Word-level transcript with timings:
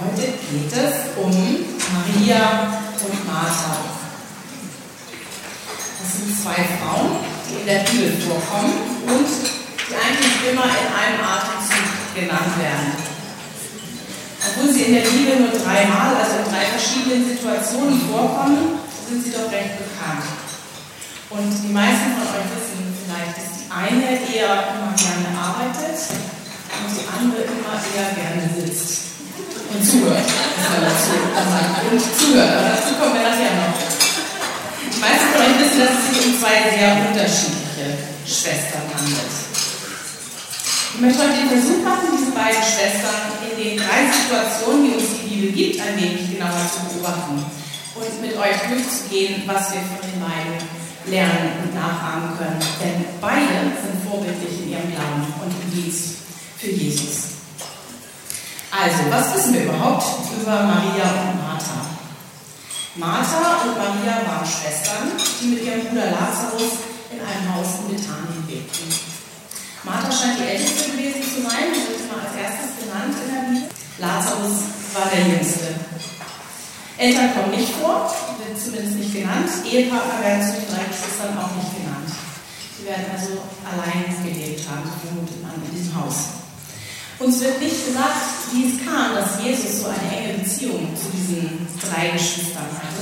Heute 0.00 0.32
geht 0.32 0.72
es 0.72 1.12
um 1.16 1.30
Maria 1.30 2.80
und 3.04 3.26
Martha. 3.26 3.76
Das 6.00 6.10
sind 6.16 6.32
zwei 6.32 6.64
Frauen, 6.80 7.20
die 7.44 7.60
in 7.60 7.66
der 7.66 7.84
Bibel 7.84 8.16
vorkommen 8.24 8.72
und 9.04 9.28
die 9.28 9.94
eigentlich 9.94 10.52
immer 10.52 10.64
in 10.64 10.88
einem 10.88 11.20
Atemzug 11.20 11.84
genannt 12.16 12.56
werden. 12.56 12.96
Obwohl 14.40 14.72
sie 14.72 14.88
in 14.88 14.94
der 14.94 15.04
Bibel 15.04 15.40
nur 15.40 15.52
dreimal, 15.52 16.16
also 16.16 16.40
in 16.40 16.48
drei 16.48 16.64
verschiedenen 16.72 17.28
Situationen 17.28 18.00
vorkommen, 18.08 18.80
sind 19.08 19.24
sie 19.24 19.32
doch 19.32 19.52
recht 19.52 19.76
bekannt. 19.76 20.24
Und 21.28 21.52
die 21.60 21.72
meisten 21.72 22.16
von 22.16 22.28
euch 22.32 22.48
wissen 22.56 22.88
vielleicht, 23.04 23.36
dass 23.36 23.52
die 23.60 23.68
eine 23.68 24.16
eher 24.32 24.76
immer 24.76 24.96
gerne 24.96 25.28
arbeitet 25.36 25.96
und 26.72 26.88
die 26.88 27.04
andere 27.04 27.42
immer 27.52 27.76
eher 27.76 28.14
gerne 28.16 28.48
sitzt 28.48 29.13
und 29.74 29.82
zuhört. 29.84 30.22
Und 31.90 32.00
zuhört, 32.00 32.50
aber 32.54 32.68
dazu 32.78 32.94
kommen 32.94 33.14
wir 33.14 33.26
nachher 33.26 33.54
noch. 33.58 33.74
Die 33.74 35.00
meisten 35.00 35.28
von 35.34 35.42
euch 35.42 35.58
wissen, 35.58 35.80
dass 35.82 35.94
es 35.98 36.04
sich 36.08 36.18
um 36.26 36.32
zwei 36.38 36.70
sehr 36.70 36.90
unterschiedliche 37.10 37.86
Schwestern 38.22 38.86
handelt. 38.94 39.34
Ich 40.94 41.00
möchte 41.00 41.22
heute 41.26 41.42
den 41.42 41.50
Versuch 41.50 41.82
machen, 41.82 42.06
diese 42.14 42.30
beiden 42.30 42.62
Schwestern 42.62 43.34
in 43.42 43.54
den 43.58 43.74
drei 43.82 44.06
Situationen, 44.06 44.86
die 44.86 44.94
uns 44.94 45.10
die 45.18 45.26
Bibel 45.26 45.50
gibt, 45.50 45.82
ein 45.82 45.98
wenig 45.98 46.30
genauer 46.30 46.62
zu 46.70 46.86
beobachten 46.86 47.42
und 47.98 48.14
mit 48.22 48.38
euch 48.38 48.58
durchzugehen, 48.70 49.42
was 49.46 49.74
wir 49.74 49.82
von 49.82 49.98
den 50.06 50.22
beiden 50.22 50.54
lernen 51.10 51.66
und 51.66 51.74
nachahmen 51.74 52.38
können. 52.38 52.62
Denn 52.78 53.04
beide 53.20 53.74
sind 53.74 53.98
vorbildlich 54.06 54.54
in 54.62 54.70
ihrem 54.70 54.90
Glauben 54.94 55.26
und 55.42 55.50
im 55.50 55.70
Dienst 55.74 56.22
für 56.58 56.70
Jesus. 56.70 57.43
Also, 58.74 59.06
was 59.08 59.34
wissen 59.34 59.54
wir 59.54 59.70
überhaupt 59.70 60.02
über 60.34 60.66
Maria 60.66 61.06
und 61.30 61.38
Martha? 61.38 61.78
Martha 62.96 63.62
und 63.62 63.78
Maria 63.78 64.18
waren 64.26 64.42
Schwestern, 64.42 65.14
die 65.14 65.46
mit 65.46 65.62
ihrem 65.62 65.86
Bruder 65.86 66.10
Lazarus 66.10 66.82
in 67.14 67.22
einem 67.22 67.54
Haus 67.54 67.86
in 67.86 67.94
Bethanien 67.94 68.42
lebten. 68.50 68.90
Martha 69.84 70.10
scheint 70.10 70.40
die 70.42 70.50
älteste 70.50 70.90
gewesen 70.90 71.22
zu 71.22 71.46
sein, 71.46 71.70
wird 71.70 72.02
immer 72.02 72.18
als 72.18 72.34
erstes 72.34 72.74
genannt 72.82 73.14
in 73.14 73.30
der 73.30 73.42
Bibel. 73.46 73.70
Lazarus 73.98 74.66
war 74.90 75.06
der 75.06 75.22
jüngste. 75.22 75.70
Eltern 76.98 77.30
kommen 77.30 77.54
nicht 77.54 77.78
vor, 77.78 78.10
wird 78.42 78.58
zumindest 78.58 78.98
nicht 78.98 79.14
genannt. 79.14 79.50
Ehepartner 79.70 80.18
werden 80.18 80.42
zu 80.42 80.58
den 80.58 80.66
drei 80.66 80.82
Geschwistern 80.90 81.38
auch 81.38 81.54
nicht 81.54 81.78
genannt. 81.78 82.10
Sie 82.10 82.90
werden 82.90 83.06
also 83.14 83.38
allein 83.62 84.10
gelebt 84.18 84.66
haben, 84.66 84.82
vermutet 84.98 85.38
man 85.46 85.54
in 85.62 85.70
diesem 85.70 85.94
Haus. 85.94 86.43
Uns 87.24 87.40
wird 87.40 87.58
nicht 87.58 87.86
gesagt, 87.86 88.52
wie 88.52 88.68
es 88.68 88.84
kam, 88.84 89.14
dass 89.14 89.42
Jesus 89.42 89.80
so 89.80 89.86
eine 89.88 90.12
enge 90.12 90.44
Beziehung 90.44 90.92
zu 90.94 91.08
diesen 91.08 91.66
drei 91.80 92.10
Geschwistern 92.10 92.68
hatte. 92.68 93.00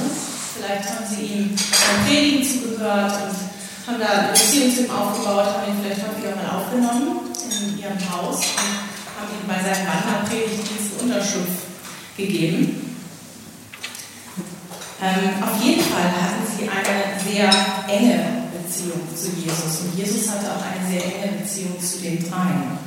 Vielleicht 0.55 0.87
haben 0.91 1.05
sie 1.11 1.23
ihm 1.27 1.57
beim 1.57 2.07
Predigen 2.07 2.45
zugehört 2.47 3.11
und 3.11 3.35
haben 3.83 3.99
da 3.99 4.07
eine 4.07 4.29
Beziehung 4.33 4.73
zu 4.73 4.85
ihm 4.85 4.91
aufgebaut, 4.93 5.47
haben 5.47 5.75
ihn 5.75 5.83
vielleicht 5.83 6.07
häufiger 6.07 6.37
mal 6.37 6.55
aufgenommen 6.55 7.35
in 7.51 7.83
ihrem 7.83 7.99
Haus 7.99 8.47
und 8.47 9.19
haben 9.19 9.35
ihm 9.35 9.49
bei 9.49 9.59
seinem 9.59 9.89
Wanderpredigtdienst 9.91 11.03
Unterschlupf 11.03 11.51
gegeben. 12.17 12.95
Ähm, 15.03 15.43
auf 15.43 15.61
jeden 15.61 15.83
Fall 15.83 16.07
hatten 16.07 16.47
sie 16.47 16.69
eine 16.71 17.19
sehr 17.27 17.51
enge 17.91 18.47
Beziehung 18.55 19.03
zu 19.17 19.35
Jesus 19.35 19.81
und 19.83 19.99
Jesus 19.99 20.31
hatte 20.31 20.47
auch 20.47 20.63
eine 20.63 20.87
sehr 20.89 21.03
enge 21.03 21.43
Beziehung 21.43 21.75
zu 21.81 21.99
den 21.99 22.23
dreien. 22.23 22.82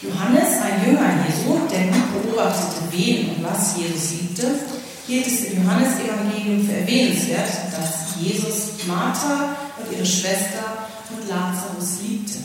Johannes, 0.00 0.62
ein 0.62 0.86
Jünger 0.86 1.26
Jesu, 1.26 1.58
der 1.66 1.86
gut 1.86 2.22
beobachtete, 2.22 2.82
wen 2.92 3.30
und 3.30 3.44
was 3.44 3.76
Jesus 3.76 4.12
liebte, 4.12 4.46
hielt 5.08 5.26
es 5.26 5.44
im 5.44 5.64
Johannesevangelium 5.64 6.64
für 6.64 6.76
erwähnenswert, 6.76 7.48
dass 7.72 8.14
Jesus 8.20 8.86
Martha 8.86 9.56
und 9.76 9.92
ihre 9.92 10.06
Schwester 10.06 10.86
und 11.10 11.28
Lazarus 11.28 11.98
liebte. 12.06 12.38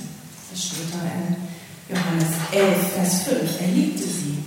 Das 0.50 0.64
steht 0.64 0.94
da 0.94 1.00
in 1.06 1.36
Johannes 1.96 2.30
11, 2.52 2.78
Vers 2.96 3.24
5. 3.24 3.62
Er 3.62 3.68
liebte 3.68 4.04
sie. 4.04 4.40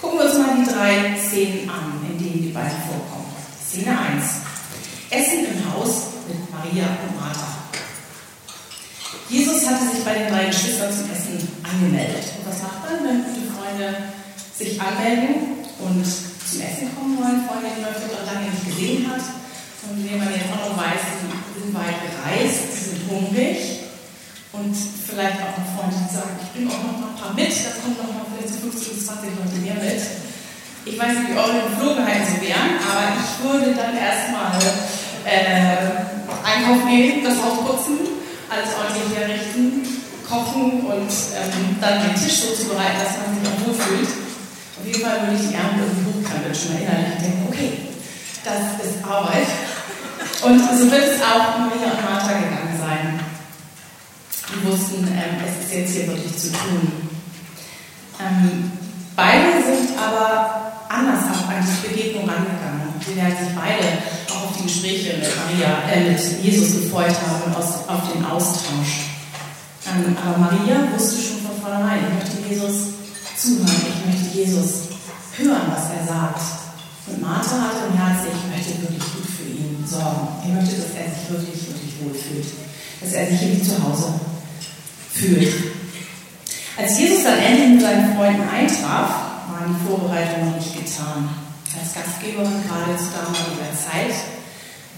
Gucken 0.00 0.18
wir 0.18 0.26
uns 0.26 0.38
mal 0.38 0.56
die 0.56 0.70
drei 0.70 1.16
Szenen 1.18 1.68
an, 1.68 2.00
in 2.08 2.18
denen 2.18 2.42
die 2.44 2.52
beiden 2.52 2.78
vorkommen. 2.88 3.28
Szene 3.68 3.98
1. 3.98 4.24
Essen 5.10 5.46
im 5.52 5.72
Haus 5.72 6.14
mit 6.28 6.50
Maria 6.50 6.86
und 7.06 7.20
Martha. 7.20 7.53
Jesus 9.28 9.66
hatte 9.66 9.88
sich 9.88 10.04
bei 10.04 10.14
den 10.14 10.28
drei 10.28 10.46
Geschwistern 10.46 10.92
zum 10.92 11.10
Essen 11.10 11.48
angemeldet. 11.64 12.24
Und 12.38 12.44
was 12.50 12.62
macht 12.62 12.84
man, 12.84 13.04
wenn 13.04 13.24
gute 13.24 13.48
Freunde 13.50 14.12
sich 14.56 14.80
anmelden 14.80 15.64
und 15.80 16.04
zum 16.04 16.60
Essen 16.60 16.92
kommen 16.94 17.16
wollen? 17.18 17.44
Freunde, 17.48 17.72
die 17.72 17.82
man 17.82 17.94
vielleicht 17.94 18.26
lange 18.26 18.50
nicht 18.50 18.64
gesehen 18.64 19.10
hat 19.10 19.22
von 19.84 20.00
denen 20.00 20.16
man 20.16 20.32
jetzt 20.32 20.48
auch 20.48 20.72
noch 20.72 20.76
weiß, 20.80 20.96
sie 20.96 21.60
sind 21.60 21.74
weit 21.76 22.00
gereist, 22.00 22.72
sie 22.72 22.84
sind 22.96 23.04
hungrig 23.04 23.84
und 24.56 24.72
vielleicht 24.72 25.44
auch 25.44 25.52
noch 25.60 25.68
Freunde, 25.76 25.96
die 26.00 26.08
sagen, 26.08 26.40
ich 26.40 26.50
bringe 26.56 26.72
auch 26.72 26.84
noch 26.88 27.12
ein 27.12 27.18
paar 27.20 27.34
mit, 27.36 27.52
da 27.52 27.70
kommen 27.76 27.96
noch 28.00 28.08
mal 28.08 28.24
vielleicht 28.32 28.48
so 28.48 28.64
15 28.64 28.96
bis 28.96 29.06
20 29.12 29.36
Leute 29.36 29.56
mehr 29.60 29.76
mit. 29.76 30.00
Ich 30.88 30.96
weiß 30.96 31.12
nicht, 31.16 31.28
wie 31.32 31.36
eure 31.36 31.68
Geflogenheiten 31.68 32.28
so 32.28 32.36
wären, 32.40 32.80
aber 32.80 33.04
ich 33.12 33.32
würde 33.44 33.76
dann 33.76 33.92
erstmal 33.92 34.56
äh, 35.28 36.08
einkaufen 36.44 36.88
gehen, 36.88 37.24
das 37.24 37.36
Haus 37.40 37.60
putzen, 37.60 38.13
ordentlich 38.78 39.10
herrichten, 39.16 39.82
kochen 40.28 40.86
und 40.86 41.10
ähm, 41.34 41.76
dann 41.80 42.02
den 42.02 42.14
Tisch 42.14 42.40
so 42.40 42.54
zubereiten, 42.54 43.02
dass 43.02 43.18
man 43.18 43.34
sich 43.34 43.44
auch 43.48 43.60
wohlfühlt. 43.66 44.08
Auf 44.78 44.86
jeden 44.86 45.00
Fall 45.00 45.22
würde 45.22 45.36
ich 45.36 45.48
die 45.48 45.54
Ärmel 45.54 45.86
irgendwie 45.86 46.06
hochkrempeln, 46.10 46.54
schon 46.54 46.72
mal 46.74 46.82
innerlich 46.82 47.18
denken, 47.18 47.46
okay, 47.48 47.70
das 48.44 48.78
ist 48.84 49.04
Arbeit. 49.04 49.48
Und 50.42 50.60
so 50.60 50.90
wird 50.90 51.14
es 51.14 51.22
auch 51.22 51.58
Maria 51.58 51.94
und 51.94 52.04
Martha 52.04 52.32
gegangen 52.34 52.78
sein. 52.78 53.20
Die 54.50 54.66
wussten, 54.66 55.08
ähm, 55.08 55.40
es 55.40 55.64
ist 55.64 55.72
jetzt 55.72 55.92
hier 55.94 56.06
wirklich 56.08 56.36
zu 56.36 56.52
tun. 56.52 57.10
Ähm, 58.20 58.72
beide 59.16 59.62
sind 59.64 59.98
aber 59.98 60.72
anders 60.88 61.24
auch 61.32 61.48
an 61.48 61.64
die 61.64 61.88
Begegnung 61.88 62.28
angegangen. 62.28 62.92
Sie 63.04 63.16
werden 63.16 63.36
sich 63.36 63.54
beide 63.54 63.98
auch 64.34 64.50
auf 64.50 64.56
die 64.58 64.64
Gespräche 64.64 65.18
mit 65.18 65.30
Maria, 65.36 65.88
äh, 65.90 66.10
mit 66.10 66.20
Jesus 66.42 66.82
gefreut 66.82 67.14
haben 67.14 67.42
und 67.46 67.56
aus, 67.56 67.88
auf 67.88 68.12
den 68.12 68.24
Austausch. 68.24 69.14
Ähm, 69.86 70.16
aber 70.16 70.38
Maria 70.38 70.88
wusste 70.94 71.20
schon 71.20 71.40
von 71.42 71.60
vornherein, 71.60 72.00
ich 72.08 72.14
möchte 72.14 72.48
Jesus 72.48 72.94
zuhören, 73.36 73.86
ich 73.88 74.06
möchte 74.06 74.36
Jesus 74.36 74.88
hören, 75.36 75.68
was 75.68 75.90
er 75.92 76.06
sagt. 76.06 76.42
Und 77.06 77.20
Martha 77.20 77.60
hatte 77.60 77.92
im 77.92 77.98
Herzen, 77.98 78.32
ich 78.32 78.48
möchte 78.48 78.80
wirklich 78.80 79.04
gut 79.12 79.28
für 79.28 79.44
ihn 79.44 79.84
sorgen. 79.86 80.40
Ich 80.42 80.52
möchte, 80.54 80.76
dass 80.76 80.96
er 80.96 81.12
sich 81.12 81.28
wirklich, 81.28 81.60
wirklich 81.68 81.92
wohlfühlt. 82.00 82.46
Dass 83.00 83.12
er 83.12 83.26
sich 83.28 83.40
hier 83.40 83.62
zu 83.62 83.82
Hause 83.84 84.14
fühlt. 85.12 85.52
Als 86.76 86.98
Jesus 86.98 87.24
dann 87.24 87.38
endlich 87.38 87.70
mit 87.70 87.80
seinen 87.82 88.16
Freunden 88.16 88.48
eintraf, 88.48 89.10
waren 89.52 89.76
die 89.76 89.86
Vorbereitungen 89.86 90.50
noch 90.50 90.56
nicht 90.56 90.72
getan. 90.72 91.43
Als 91.74 91.92
Gastgeberin 91.94 92.62
gerade 92.66 92.94
zu 92.96 93.10
damaliger 93.10 93.74
Zeit 93.74 94.14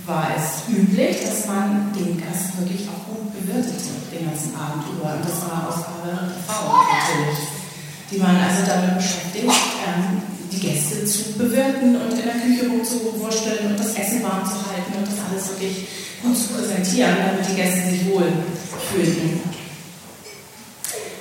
war 0.04 0.28
es 0.37 0.69
üblich, 0.69 1.25
dass 1.25 1.47
man 1.47 1.92
den 1.97 2.20
Gast 2.20 2.53
wirklich 2.60 2.87
auch 2.88 3.09
gut 3.09 3.32
bewirtete 3.32 3.97
den 4.12 4.28
ganzen 4.28 4.54
Abend 4.54 4.84
über. 4.92 5.16
Und 5.16 5.25
das 5.25 5.41
war 5.48 5.69
Aufgabe 5.69 6.12
der 6.12 6.36
Frauen 6.44 6.84
natürlich. 6.84 7.41
Die 8.10 8.20
waren 8.20 8.36
also 8.36 8.62
damit 8.69 8.97
beschäftigt, 8.97 9.48
ähm, 9.48 10.22
die 10.53 10.60
Gäste 10.60 11.04
zu 11.04 11.32
bewirten 11.38 11.97
und 11.97 12.12
in 12.12 12.22
der 12.22 12.38
Küche 12.38 12.69
rumzuwursteln 12.69 13.72
und 13.72 13.81
das 13.81 13.94
Essen 13.97 14.22
warm 14.22 14.44
zu 14.44 14.60
halten 14.69 14.94
und 14.97 15.06
das 15.09 15.19
alles 15.26 15.48
wirklich 15.50 15.88
gut 16.22 16.36
zu 16.36 16.54
präsentieren, 16.54 17.16
damit 17.19 17.48
die 17.48 17.56
Gäste 17.56 17.91
sich 17.91 18.06
wohl 18.06 18.31
fühlten. 18.92 19.41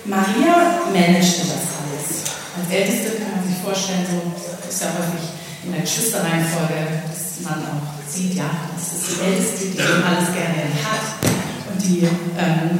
Maria 0.05 0.85
managte 0.93 1.41
das 1.41 1.65
alles. 1.73 2.05
Als 2.53 2.69
Älteste 2.69 3.17
kann 3.17 3.41
man 3.41 3.47
sich 3.47 3.57
vorstellen, 3.63 4.05
so 4.05 4.69
ist 4.69 4.81
ja 4.81 4.93
häufig 4.93 5.44
in 5.65 5.71
der 5.71 5.81
Geschwisterreihenfolge, 5.81 7.01
dass 7.07 7.41
man 7.41 7.63
auch 7.65 7.95
sieht, 8.07 8.35
ja, 8.35 8.49
das 8.73 8.93
ist 8.93 9.17
die 9.17 9.25
Älteste, 9.25 9.65
die 9.67 9.81
alles 9.81 10.31
gerne 10.33 10.69
hat 10.83 11.29
und 11.71 11.83
die 11.83 12.07
ähm, 12.37 12.79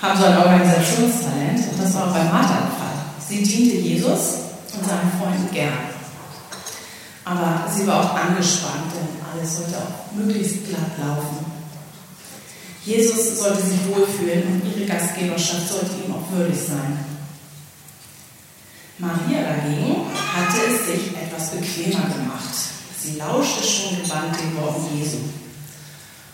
haben 0.00 0.18
so 0.18 0.26
ein 0.26 0.38
Organisationstalent 0.38 1.58
und 1.72 1.82
das 1.82 1.94
war 1.94 2.08
auch 2.08 2.14
bei 2.14 2.24
Martha 2.24 2.60
der 2.60 2.76
Fall. 2.78 2.98
Sie 3.26 3.42
diente 3.42 3.76
Jesus 3.76 4.20
und 4.74 4.84
seinen 4.84 5.12
Freunden 5.18 5.52
gern. 5.52 5.88
Aber 7.24 7.64
sie 7.70 7.86
war 7.86 8.04
auch 8.04 8.14
angespannt, 8.14 8.92
denn 8.94 9.20
alles 9.30 9.56
sollte 9.56 9.76
auch 9.76 10.16
möglichst 10.16 10.68
glatt 10.68 10.96
laufen. 10.98 11.44
Jesus 12.84 13.38
sollte 13.38 13.62
sich 13.62 13.80
wohlfühlen 13.88 14.62
und 14.62 14.62
ihre 14.64 14.86
Gastgeberschaft 14.86 15.68
sollte 15.68 15.92
ihm 16.06 16.14
auch 16.14 16.32
würdig 16.34 16.58
sein. 16.58 16.98
Maria 18.98 19.42
dagegen 19.42 20.06
hatte 20.34 20.58
es 20.66 20.86
sich 20.86 21.17
etwas 21.38 21.50
bequemer 21.50 22.06
gemacht. 22.08 22.54
Sie 23.00 23.16
lauschte 23.16 23.62
schon 23.62 24.02
gebannt 24.02 24.36
den 24.40 24.56
Worten 24.56 24.98
Jesu. 24.98 25.18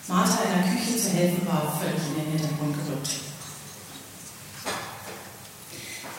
Martha 0.08 0.38
in 0.44 0.62
der 0.62 0.72
Küche 0.72 0.98
zu 0.98 1.10
helfen 1.10 1.46
war 1.46 1.62
auch 1.62 1.80
völlig 1.80 2.00
in 2.08 2.24
den 2.24 2.32
Hintergrund 2.32 2.74
gerückt. 2.74 3.10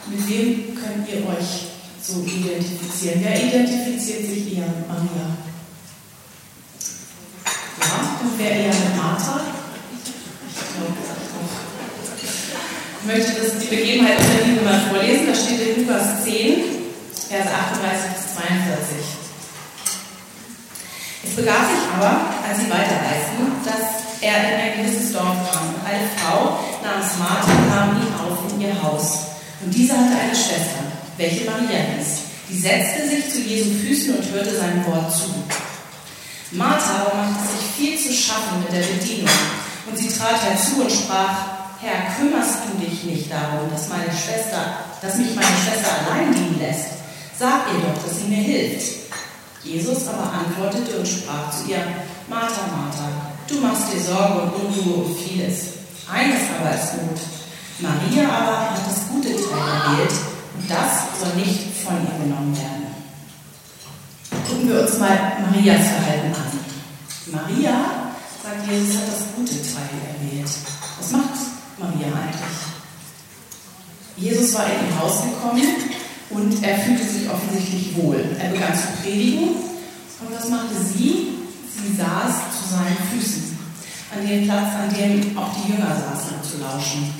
Mit 0.07 0.29
wem 0.29 0.75
könnt 0.75 1.09
ihr 1.09 1.27
euch 1.27 1.73
so 2.01 2.21
identifizieren? 2.21 3.21
Wer 3.23 3.43
identifiziert 3.43 4.27
sich 4.27 4.55
eher 4.55 4.67
mit 4.67 4.87
Maria? 4.87 5.37
Ja, 7.79 8.19
und 8.21 8.37
wer 8.37 8.51
eher 8.51 8.73
mit 8.73 8.97
Martha? 8.97 9.41
Ich 12.99 13.05
möchte 13.05 13.41
das, 13.41 13.59
die 13.59 13.75
Begebenheit 13.75 14.19
mal 14.63 14.81
vorlesen. 14.89 15.27
Da 15.27 15.35
steht 15.35 15.77
in 15.77 15.87
Lukas 15.87 16.23
10, 16.23 16.74
Verse 17.27 17.49
38 17.49 18.13
bis 18.13 18.35
42. 18.37 19.25
Es 21.25 21.35
begab 21.35 21.65
sich 21.65 21.81
aber, 21.97 22.29
als 22.45 22.59
sie 22.61 22.69
weiterreisten, 22.69 23.49
dass 23.65 24.21
er 24.21 24.37
in 24.45 24.59
ein 24.61 24.77
gewisses 24.77 25.11
Dorf 25.11 25.33
kam. 25.49 25.73
Und 25.73 25.81
eine 25.81 26.05
Frau 26.13 26.59
namens 26.83 27.17
Martha 27.17 27.51
nahm 27.69 27.97
ihn 27.97 28.13
auf 28.13 28.37
in 28.53 28.61
ihr 28.61 28.77
Haus. 28.81 29.33
Und 29.63 29.73
diese 29.73 29.93
hatte 29.93 30.21
eine 30.21 30.35
Schwester, 30.35 30.85
welche 31.17 31.49
Maria 31.49 31.97
hieß. 31.97 32.29
Die 32.49 32.59
setzte 32.59 33.09
sich 33.09 33.33
zu 33.33 33.39
Jesu 33.41 33.71
Füßen 33.73 34.17
und 34.17 34.31
hörte 34.31 34.55
sein 34.55 34.85
Wort 34.85 35.11
zu. 35.11 35.33
Martha 36.51 37.07
aber 37.07 37.15
machte 37.15 37.57
sich 37.57 37.65
viel 37.75 37.97
zu 37.97 38.13
schaffen 38.13 38.61
mit 38.61 38.71
der 38.71 38.85
Bedienung. 38.85 39.33
Und 39.89 39.97
sie 39.97 40.09
trat 40.09 40.43
herzu 40.43 40.83
und 40.83 40.91
sprach, 40.91 41.57
Herr, 41.81 42.13
kümmerst 42.17 42.59
du 42.65 42.85
dich 42.85 43.03
nicht 43.03 43.31
darum, 43.31 43.69
dass 43.71 43.89
meine 43.89 44.13
Schwester, 44.13 44.77
dass 45.01 45.17
mich 45.17 45.35
meine 45.35 45.57
Schwester 45.57 45.89
allein 46.05 46.33
dienen 46.33 46.59
lässt? 46.59 47.04
Sag 47.37 47.67
ihr 47.73 47.81
doch, 47.81 48.01
dass 48.01 48.19
sie 48.19 48.29
mir 48.29 48.41
hilft. 48.41 48.95
Jesus 49.63 50.07
aber 50.07 50.31
antwortete 50.31 50.99
und 50.99 51.07
sprach 51.07 51.51
zu 51.51 51.69
ihr, 51.69 51.83
Martha, 52.29 52.67
Martha, 52.71 53.09
du 53.47 53.55
machst 53.59 53.91
dir 53.91 53.99
Sorge 53.99 54.43
und 54.43 54.53
Unruhe 54.53 55.03
um 55.03 55.15
vieles. 55.15 55.73
Eines 56.09 56.41
aber 56.57 56.73
ist 56.75 56.91
gut. 56.91 57.19
Maria 57.79 58.29
aber 58.29 58.71
hat 58.71 58.87
das 58.87 59.09
gute 59.09 59.29
Teil 59.29 59.67
erwählt 59.67 60.13
und 60.57 60.69
das 60.69 61.19
soll 61.19 61.35
nicht 61.35 61.75
von 61.83 61.95
ihr 61.95 62.23
genommen 62.23 62.55
werden. 62.55 62.85
Gucken 64.47 64.69
wir 64.69 64.81
uns 64.81 64.97
mal 64.97 65.37
Marias 65.41 65.87
Verhalten 65.87 66.33
an. 66.33 66.59
Maria, 67.33 67.73
sagt 68.41 68.71
Jesus, 68.71 68.95
hat 68.95 69.07
das 69.07 69.23
gute 69.35 69.55
Teil 69.55 69.89
erwählt. 70.07 70.49
Was 70.99 71.11
macht 71.11 71.39
Maria 71.79 72.07
eigentlich? 72.07 72.65
Jesus 74.15 74.53
war 74.53 74.65
in 74.67 74.87
ihr 74.87 74.99
Haus 75.01 75.23
gekommen 75.23 75.61
und 76.29 76.63
er 76.63 76.77
fühlte 76.79 77.03
sich 77.03 77.29
offensichtlich 77.29 77.95
wohl. 77.95 78.23
Er 78.39 78.49
begann 78.49 78.73
zu 78.73 78.87
predigen 79.01 79.49
und 80.21 80.35
was 80.35 80.49
machte 80.49 80.75
sie? 80.75 81.37
Sie 81.75 81.95
saß 81.95 82.33
zu 82.55 82.73
seinen 82.73 82.97
Füßen, 83.11 83.57
an 84.15 84.25
dem 84.25 84.45
Platz, 84.45 84.73
an 84.73 84.89
dem 84.89 85.37
auch 85.37 85.51
die 85.53 85.71
Jünger 85.71 85.91
saßen, 85.91 86.37
um 86.37 86.43
zu 86.43 86.57
lauschen. 86.57 87.13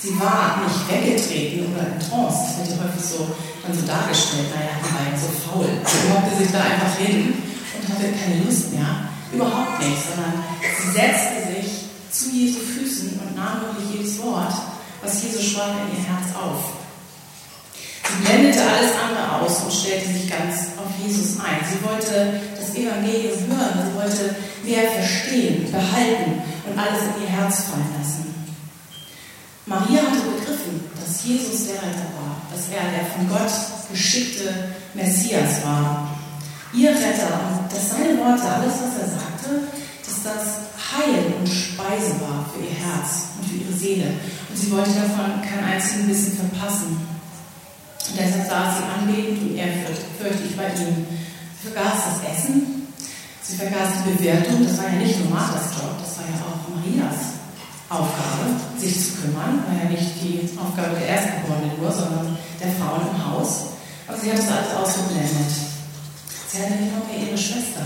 Sie 0.00 0.18
war 0.20 0.60
nicht 0.60 0.84
weggetreten 0.90 1.72
oder 1.72 1.86
in 1.86 2.00
Trance, 2.00 2.44
das 2.44 2.68
wird 2.68 2.76
ja 2.76 2.84
häufig 2.84 3.04
so, 3.04 3.28
dann 3.62 3.72
so 3.72 3.86
dargestellt, 3.86 4.52
naja, 4.52 4.76
die 4.76 4.92
war 4.92 5.04
jetzt 5.08 5.24
so 5.24 5.32
faul. 5.48 5.68
Sie 5.80 6.12
hockte 6.12 6.36
sich 6.36 6.52
da 6.52 6.60
einfach 6.60 6.98
hin 6.98 7.32
und 7.32 7.88
hatte 7.88 8.12
keine 8.12 8.44
Lust 8.44 8.72
mehr. 8.72 9.08
Überhaupt 9.32 9.80
nicht, 9.80 9.96
sondern 10.04 10.44
sie 10.60 10.92
setzte 10.92 11.56
sich 11.56 11.88
zu 12.10 12.30
Jesu 12.30 12.60
Füßen 12.60 13.18
und 13.18 13.34
nahm 13.34 13.62
wirklich 13.62 13.96
jedes 13.96 14.22
Wort, 14.22 14.52
was 15.02 15.22
Jesus 15.22 15.42
sprach, 15.42 15.72
in 15.72 15.96
ihr 15.96 16.04
Herz 16.04 16.36
auf. 16.36 16.83
Sie 18.08 18.24
blendete 18.24 18.60
alles 18.60 18.92
andere 18.94 19.40
aus 19.40 19.64
und 19.64 19.72
stellte 19.72 20.06
sich 20.06 20.30
ganz 20.30 20.76
auf 20.76 20.90
Jesus 21.02 21.40
ein. 21.40 21.60
Sie 21.64 21.82
wollte 21.84 22.40
das 22.56 22.74
Evangelium 22.74 23.38
hören, 23.48 23.80
sie 23.86 23.96
wollte 23.96 24.36
mehr 24.64 24.90
verstehen, 24.90 25.70
behalten 25.70 26.42
und 26.68 26.78
alles 26.78 27.02
in 27.02 27.22
ihr 27.22 27.28
Herz 27.28 27.64
fallen 27.70 27.90
lassen. 27.98 28.34
Maria 29.66 30.02
hatte 30.02 30.28
begriffen, 30.28 30.84
dass 31.00 31.24
Jesus 31.24 31.68
der 31.68 31.76
Retter 31.76 32.12
war, 32.20 32.36
dass 32.52 32.68
er 32.68 32.84
der 32.92 33.06
von 33.06 33.28
Gott 33.28 33.50
geschickte 33.90 34.74
Messias 34.92 35.64
war. 35.64 36.08
Ihr 36.74 36.90
Retter 36.90 37.40
und 37.48 37.72
dass 37.72 37.90
seine 37.90 38.18
Worte, 38.18 38.44
alles 38.44 38.74
was 38.82 39.00
er 39.00 39.08
sagte, 39.08 39.68
dass 40.04 40.22
das 40.22 40.64
Heil 40.92 41.32
und 41.38 41.48
Speise 41.48 42.20
war 42.20 42.44
für 42.52 42.60
ihr 42.60 42.76
Herz 42.76 43.32
und 43.38 43.48
für 43.48 43.56
ihre 43.56 43.72
Seele. 43.72 44.10
Und 44.50 44.56
sie 44.56 44.70
wollte 44.70 44.90
davon 44.90 45.40
keinen 45.40 45.72
einzigen 45.72 46.08
Bissen 46.08 46.36
verpassen. 46.36 47.13
Und 48.14 48.22
deshalb 48.22 48.46
saß 48.46 48.78
sie 48.78 48.86
anbetend 48.86 49.42
und 49.42 49.58
ehrfürchtig 49.58 50.54
bei 50.54 50.70
ihm. 50.70 51.02
Sie 51.58 51.66
vergaß 51.66 52.14
das 52.14 52.18
Essen, 52.30 52.86
sie 53.42 53.56
vergaß 53.56 54.06
die 54.06 54.14
Bewertung. 54.14 54.62
Das 54.62 54.78
war 54.78 54.86
ja 54.86 55.02
nicht 55.02 55.18
nur 55.18 55.34
Marthas 55.34 55.74
Job, 55.74 55.98
das 55.98 56.22
war 56.22 56.30
ja 56.30 56.38
auch 56.38 56.62
Marias 56.70 57.42
Aufgabe, 57.90 58.54
sich 58.78 58.94
zu 58.94 59.10
kümmern. 59.18 59.66
War 59.66 59.74
ja 59.82 59.90
nicht 59.90 60.14
die 60.22 60.46
Aufgabe 60.54 60.94
der 60.94 61.10
Erstgeborenen 61.10 61.74
nur, 61.74 61.90
sondern 61.90 62.38
der 62.62 62.70
Frauen 62.78 63.10
im 63.10 63.18
Haus. 63.18 63.74
Aber 64.06 64.16
sie 64.16 64.30
hat 64.30 64.38
das 64.38 64.46
alles 64.46 64.70
ausgeblendet. 64.78 65.50
Sie 66.46 66.62
hatte 66.62 66.86
noch 66.94 67.10
mehr 67.10 67.18
ihre 67.26 67.38
Schwester, 67.38 67.82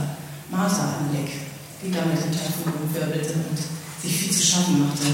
Martha, 0.52 1.00
im 1.00 1.08
Blick 1.08 1.48
die 1.80 1.92
da 1.92 2.04
mit 2.04 2.18
den 2.18 2.32
Töpfen 2.32 2.72
rumwirbelte 2.74 3.34
und 3.34 3.58
sich 4.02 4.16
viel 4.20 4.32
zu 4.32 4.44
schaffen 4.44 4.80
machte. 4.80 5.06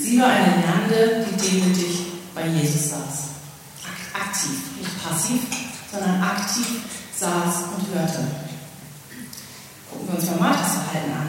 Sie 0.00 0.20
war 0.20 0.28
eine 0.28 0.62
Lernende, 0.62 1.26
die 1.26 1.48
demütig 1.48 2.06
bei 2.34 2.46
Jesus 2.46 2.90
saß. 2.90 3.27
Aktiv, 4.14 4.58
nicht 4.78 5.02
passiv, 5.02 5.40
sondern 5.90 6.22
aktiv 6.22 6.66
saß 7.16 7.74
und 7.76 7.94
hörte. 7.94 8.26
Gucken 9.90 10.08
wir 10.08 10.18
uns 10.18 10.30
mal 10.30 10.38
Marthas 10.40 10.72
Verhalten 10.72 11.12
an. 11.12 11.28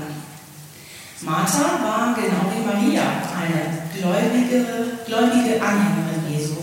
Martha 1.22 1.84
war 1.84 2.16
genau 2.16 2.48
wie 2.54 2.66
Maria 2.66 3.04
eine 3.36 3.90
gläubige, 3.94 4.66
gläubige 5.06 5.62
Anhängerin 5.62 6.32
Jesu. 6.32 6.56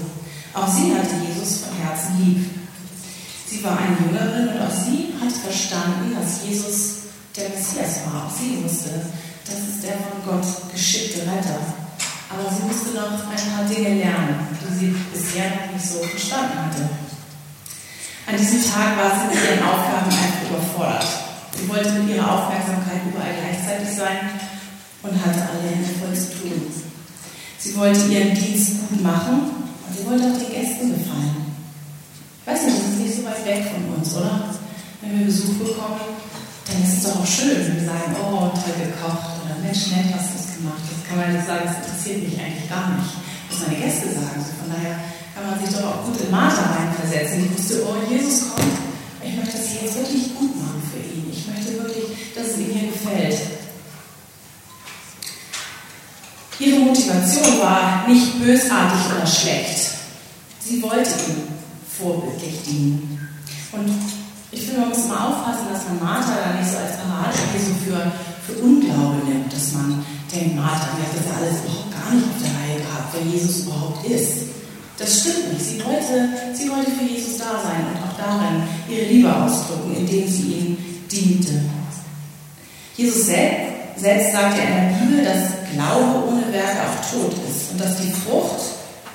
Auch 0.54 0.68
sie 0.68 0.94
hatte 0.94 1.16
Jesus 1.26 1.64
von 1.64 1.76
Herzen 1.76 2.16
lieb. 2.18 2.50
Sie 3.46 3.62
war 3.62 3.78
eine 3.78 3.96
Jüngerin 3.96 4.48
und 4.48 4.60
auch 4.62 4.72
sie 4.72 5.14
hat 5.20 5.32
verstanden, 5.32 6.16
dass 6.18 6.46
Jesus 6.46 6.96
der 7.36 7.50
Messias 7.50 8.00
war. 8.06 8.26
Auch 8.26 8.30
sie 8.30 8.64
wusste, 8.64 8.90
das 9.44 9.58
ist 9.58 9.82
der 9.82 9.92
von 9.92 10.24
Gott 10.24 10.72
geschickte 10.72 11.20
Retter. 11.20 11.85
Aber 12.28 12.50
sie 12.50 12.66
musste 12.66 12.94
noch 12.94 13.22
ein 13.30 13.46
paar 13.54 13.64
Dinge 13.70 14.02
lernen, 14.02 14.50
die 14.58 14.74
sie 14.74 14.94
bisher 15.12 15.50
noch 15.50 15.72
nicht 15.72 15.86
so 15.86 16.02
verstanden 16.02 16.58
hatte. 16.58 16.88
An 18.26 18.36
diesem 18.36 18.58
Tag 18.58 18.98
war 18.98 19.14
sie 19.14 19.30
mit 19.30 19.38
ihren 19.38 19.62
Aufgaben 19.62 20.10
einfach 20.10 20.50
überfordert. 20.50 21.06
Sie 21.54 21.68
wollte 21.68 22.02
mit 22.02 22.10
ihrer 22.10 22.26
Aufmerksamkeit 22.26 23.06
überall 23.06 23.38
gleichzeitig 23.38 23.94
sein 23.94 24.34
und 25.02 25.14
hatte 25.14 25.46
alle 25.46 25.70
Hände 25.70 25.94
voll 25.94 26.12
zu 26.12 26.34
tun. 26.42 26.66
Sie 27.58 27.76
wollte 27.76 28.06
ihren 28.10 28.34
Dienst 28.34 28.88
gut 28.88 29.02
machen 29.02 29.70
und 29.86 29.90
sie 29.96 30.04
wollte 30.04 30.24
auch 30.26 30.38
den 30.38 30.50
Gästen 30.50 30.90
gefallen. 30.90 31.54
Ich 32.42 32.46
weiß 32.46 32.62
nicht, 32.66 32.78
das 32.78 32.90
ist 32.90 32.98
nicht 32.98 33.16
so 33.16 33.24
weit 33.24 33.46
weg 33.46 33.70
von 33.70 33.94
uns, 33.94 34.14
oder? 34.14 34.50
Wenn 35.00 35.18
wir 35.18 35.26
Besuch 35.26 35.54
bekommen, 35.62 36.18
dann 36.66 36.82
ist 36.82 36.98
es 36.98 37.02
doch 37.04 37.22
auch 37.22 37.26
schön, 37.26 37.62
wenn 37.62 37.78
wir 37.78 37.86
sagen, 37.86 38.16
oh, 38.18 38.50
toll 38.50 38.74
gekocht 38.82 39.38
oder 39.42 39.62
Mensch, 39.62 39.86
nett 39.94 40.14
hast 40.14 40.34
du 40.34 40.45
es 40.56 40.62
gemacht. 40.62 40.82
Jetzt 40.88 41.04
kann 41.08 41.18
man 41.20 41.32
nicht 41.32 41.46
sagen, 41.46 41.68
das 41.68 41.76
interessiert 41.84 42.22
mich 42.24 42.36
eigentlich 42.40 42.68
gar 42.68 42.96
nicht, 42.96 43.12
was 43.48 43.60
meine 43.68 43.76
Gäste 43.76 44.08
sagen. 44.08 44.36
Also 44.40 44.52
von 44.56 44.68
daher 44.72 44.96
kann 45.36 45.44
man 45.44 45.60
sich 45.60 45.70
doch 45.76 45.84
auch 45.84 46.00
gut 46.04 46.16
in 46.20 46.30
Martha 46.30 46.64
reinversetzen. 46.72 47.44
Ich 47.44 47.52
wusste, 47.52 47.84
oh, 47.84 48.00
Jesus 48.08 48.56
kommt. 48.56 48.76
Ich 49.20 49.34
möchte 49.36 49.58
das 49.58 49.68
hier 49.68 49.82
jetzt 49.84 49.96
wirklich 49.96 50.32
gut 50.34 50.54
machen 50.56 50.80
für 50.88 51.02
ihn. 51.02 51.28
Ich 51.28 51.44
möchte 51.46 51.76
wirklich, 51.76 52.32
dass 52.34 52.56
es 52.56 52.58
ihm 52.58 52.72
hier 52.72 52.88
gefällt. 52.88 53.36
Ihre 56.58 56.80
Motivation 56.80 57.60
war 57.60 58.08
nicht 58.08 58.40
bösartig 58.40 59.00
oder 59.12 59.26
schlecht. 59.26 59.90
Sie 60.60 60.82
wollte 60.82 61.10
ihm 61.28 61.42
vorbildlich 61.98 62.62
dienen. 62.64 63.28
Und 63.72 63.92
ich 64.52 64.64
finde, 64.64 64.80
man 64.80 64.88
muss 64.88 65.06
mal 65.06 65.28
aufpassen, 65.28 65.68
dass 65.70 65.84
man 65.84 66.00
Martha 66.00 66.32
da 66.32 66.58
nicht 66.58 66.70
so 66.70 66.78
als 66.78 66.96
Paradebeispiel 66.96 67.74
für, 67.84 68.12
für 68.46 68.62
Unglaube 68.62 69.26
nimmt, 69.26 69.52
dass 69.52 69.72
man 69.72 70.04
denkt, 70.32 70.56
Martha, 70.56 70.88
die 70.96 71.02
hat 71.02 71.14
das 71.14 71.36
alles 71.36 71.64
überhaupt 71.64 71.92
gar 71.92 72.14
nicht 72.14 72.26
auf 72.26 72.40
der 72.42 72.54
Reihe 72.56 72.78
gehabt, 72.80 73.14
wer 73.14 73.22
Jesus 73.22 73.66
überhaupt 73.66 74.06
ist. 74.06 74.56
Das 74.98 75.20
stimmt 75.20 75.52
nicht. 75.52 75.64
Sie 75.64 75.84
wollte, 75.84 76.28
sie 76.54 76.70
wollte 76.70 76.90
für 76.90 77.04
Jesus 77.04 77.38
da 77.38 77.60
sein 77.62 77.84
und 77.84 78.00
auch 78.00 78.16
darin 78.16 78.62
ihre 78.88 79.06
Liebe 79.06 79.34
ausdrücken, 79.34 79.94
indem 79.94 80.26
sie 80.28 80.52
ihm 80.52 80.76
diente. 81.10 81.60
Jesus 82.96 83.26
selbst, 83.26 84.00
selbst 84.00 84.32
sagt 84.32 84.56
ja 84.56 84.64
in 84.64 84.74
der 84.74 84.98
Bibel, 84.98 85.24
dass 85.24 85.56
Glaube 85.72 86.28
ohne 86.28 86.50
Werke 86.52 86.80
auch 86.88 87.12
tot 87.12 87.32
ist 87.46 87.72
und 87.72 87.80
dass 87.80 88.00
die 88.00 88.10
Frucht 88.10 88.60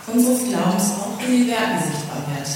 unseres 0.05 0.43
Glaubens 0.47 0.91
auch 0.99 1.19
in 1.25 1.31
den 1.31 1.47
Werken 1.47 1.79
sichtbar 1.81 2.21
wird. 2.35 2.47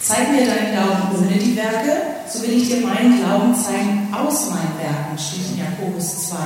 Zeig 0.00 0.30
mir 0.30 0.46
deinen 0.46 0.72
Glauben 0.72 1.18
ohne 1.18 1.36
die 1.36 1.56
Werke, 1.56 2.16
so 2.28 2.42
will 2.42 2.52
ich 2.52 2.68
dir 2.68 2.86
meinen 2.86 3.18
Glauben 3.18 3.54
zeigen 3.54 4.08
aus 4.14 4.50
meinen 4.50 4.78
Werken, 4.78 5.18
steht 5.18 5.50
in 5.52 5.58
Jakobus 5.58 6.28
2, 6.28 6.36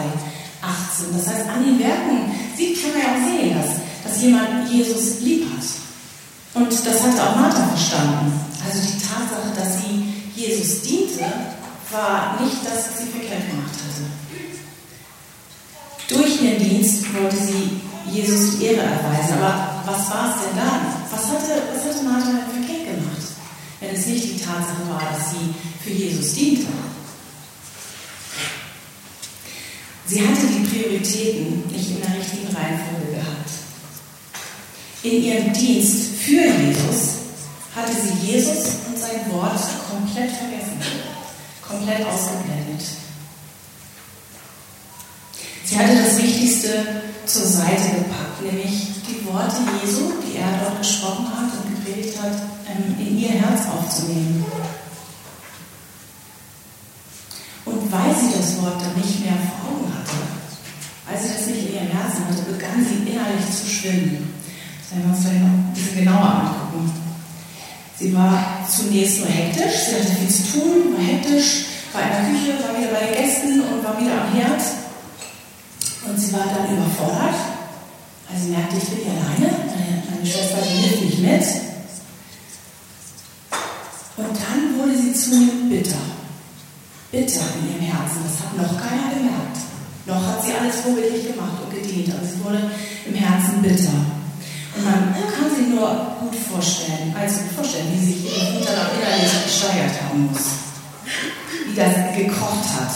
18. 0.62 1.16
Das 1.16 1.26
heißt, 1.28 1.48
an 1.48 1.64
den 1.64 1.78
Werken 1.78 2.32
sieht, 2.56 2.82
kann 2.82 2.92
man 2.92 3.02
ja 3.02 3.08
auch 3.14 3.24
sehen, 3.26 3.56
dass, 3.56 3.70
dass 4.04 4.22
jemand 4.22 4.70
Jesus 4.70 5.20
lieb 5.20 5.46
hat. 5.50 5.64
Und 6.54 6.72
das 6.72 7.02
hatte 7.02 7.22
auch 7.22 7.36
Martha 7.36 7.66
verstanden. 7.68 8.32
Also 8.64 8.80
die 8.80 8.98
Tatsache, 8.98 9.54
dass 9.56 9.78
sie 9.78 10.04
Jesus 10.34 10.82
diente, 10.82 11.24
war 11.90 12.38
nicht 12.40 12.58
das, 12.64 12.90
was 12.90 12.98
sie 12.98 13.10
verkehrt 13.10 13.48
gemacht 13.50 13.74
hatte. 13.74 14.04
Durch 16.08 16.42
ihren 16.42 16.58
Dienst 16.58 17.04
wollte 17.14 17.36
sie 17.36 17.80
Jesus 18.10 18.60
Ehre 18.60 18.82
erweisen. 18.82 19.34
Aber 19.38 19.82
was 19.86 20.10
war 20.10 20.34
es 20.34 20.42
denn 20.42 20.56
dann? 20.56 20.80
Was 21.10 21.26
hatte, 21.30 21.62
was 21.72 21.84
hatte 21.84 22.04
Martha 22.04 22.50
verkehrt 22.50 22.96
gemacht, 22.96 23.22
wenn 23.80 23.94
es 23.94 24.06
nicht 24.06 24.24
die 24.24 24.38
Tatsache 24.38 24.88
war, 24.88 25.02
dass 25.12 25.30
sie 25.30 25.54
für 25.82 25.90
Jesus 25.90 26.34
diente? 26.34 26.66
Sie 30.10 30.26
hatte 30.26 30.40
die 30.44 30.66
Prioritäten 30.66 31.62
nicht 31.70 31.90
in 31.90 32.00
der 32.00 32.18
richtigen 32.18 32.48
Reihenfolge 32.48 33.12
gehabt. 33.14 33.50
In 35.04 35.22
ihrem 35.22 35.52
Dienst 35.52 36.16
für 36.16 36.46
Jesus 36.46 37.20
hatte 37.76 37.92
sie 37.92 38.26
Jesus 38.26 38.58
und 38.88 38.98
sein 38.98 39.30
Wort 39.30 39.60
komplett 39.88 40.32
vergessen, 40.32 40.82
komplett 41.62 42.04
ausgeblendet. 42.04 42.82
Sie 45.64 45.78
hatte 45.78 45.94
das 45.94 46.20
Wichtigste 46.20 47.02
zur 47.26 47.46
Seite 47.46 47.94
gepackt, 47.94 48.42
nämlich 48.42 48.88
die 49.06 49.24
Worte 49.26 49.58
Jesu, 49.80 50.14
die 50.26 50.38
er 50.38 50.58
dort 50.60 50.78
gesprochen 50.80 51.28
hat 51.28 51.52
und 51.54 51.76
gepredigt 51.76 52.20
hat, 52.20 52.32
ähm, 52.68 52.96
in 52.98 53.16
ihr 53.16 53.28
Herz 53.28 53.60
aufzunehmen. 53.68 54.44
Und 57.64 57.92
weil 57.92 58.14
sie 58.14 58.36
das 58.36 58.60
Wort 58.60 58.80
dann 58.80 58.96
nicht 58.96 59.20
mehr 59.24 59.29
Herzen 62.00 62.26
hatte, 62.28 62.42
begann 62.50 62.84
sie 62.84 63.10
innerlich 63.10 63.44
zu 63.50 63.66
schwimmen. 63.68 64.32
Das 64.80 64.96
werden 64.96 65.04
wir 65.04 65.14
uns 65.14 65.22
gleich 65.22 65.40
noch 65.40 65.48
ein 65.48 65.72
bisschen 65.74 65.98
genauer 66.04 66.32
angucken. 66.34 66.92
Sie 67.98 68.14
war 68.14 68.64
zunächst 68.64 69.18
nur 69.18 69.28
hektisch, 69.28 69.76
sie 69.86 69.94
hatte 69.96 70.16
viel 70.16 70.28
zu 70.28 70.52
tun, 70.52 70.96
war 70.96 71.04
hektisch, 71.04 71.66
war 71.92 72.02
in 72.02 72.08
der 72.08 72.24
Küche, 72.32 72.56
war 72.64 72.72
wieder 72.78 72.92
bei 72.92 73.06
den 73.06 73.14
Gästen 73.14 73.60
und 73.60 73.84
war 73.84 74.00
wieder 74.00 74.24
am 74.24 74.32
Herd. 74.32 74.62
Und 76.08 76.18
sie 76.18 76.32
war 76.32 76.46
dann 76.48 76.74
überfordert. 76.74 77.36
Also 78.32 78.48
merkte, 78.48 78.76
ich 78.76 78.88
bin 78.88 78.98
hier 79.04 79.12
alleine, 79.12 79.52
meine, 80.08 80.26
Schwester 80.26 80.62
hilft 80.62 81.02
nicht 81.02 81.18
mit. 81.18 81.44
Und 84.16 84.36
dann 84.36 84.78
wurde 84.78 84.96
sie 84.96 85.12
zunehmend 85.12 85.70
bitter. 85.70 85.98
Bitter 87.10 87.42
in 87.58 87.72
ihrem 87.72 87.92
Herzen. 87.92 88.22
Das 88.24 88.40
hat 88.40 88.56
noch 88.56 88.80
keiner 88.80 89.14
gemerkt. 89.14 89.58
Noch 90.06 90.26
hat 90.26 90.44
sie 90.44 90.54
alles 90.54 90.80
vorbildlich 90.80 91.28
gemacht 91.28 91.60
und 91.62 91.74
gedient, 91.74 92.12
aber 92.14 92.24
sie 92.24 92.42
wurde 92.44 92.70
im 93.06 93.14
Herzen 93.14 93.62
bitter. 93.62 94.00
Und 94.76 94.84
man 94.84 95.12
kann 95.12 95.50
sich 95.50 95.68
nur 95.68 96.16
gut 96.20 96.34
vorstellen, 96.36 97.14
also 97.18 97.42
vorstellen, 97.54 97.90
wie 97.92 98.06
sich 98.06 98.24
ihre 98.24 98.52
Mutter 98.54 98.72
dann 98.72 98.94
innerlich 98.96 99.30
gesteigert 99.44 99.98
haben 100.06 100.30
muss. 100.30 100.62
Wie 101.66 101.74
das 101.74 102.16
gekocht 102.16 102.70
hat. 102.78 102.94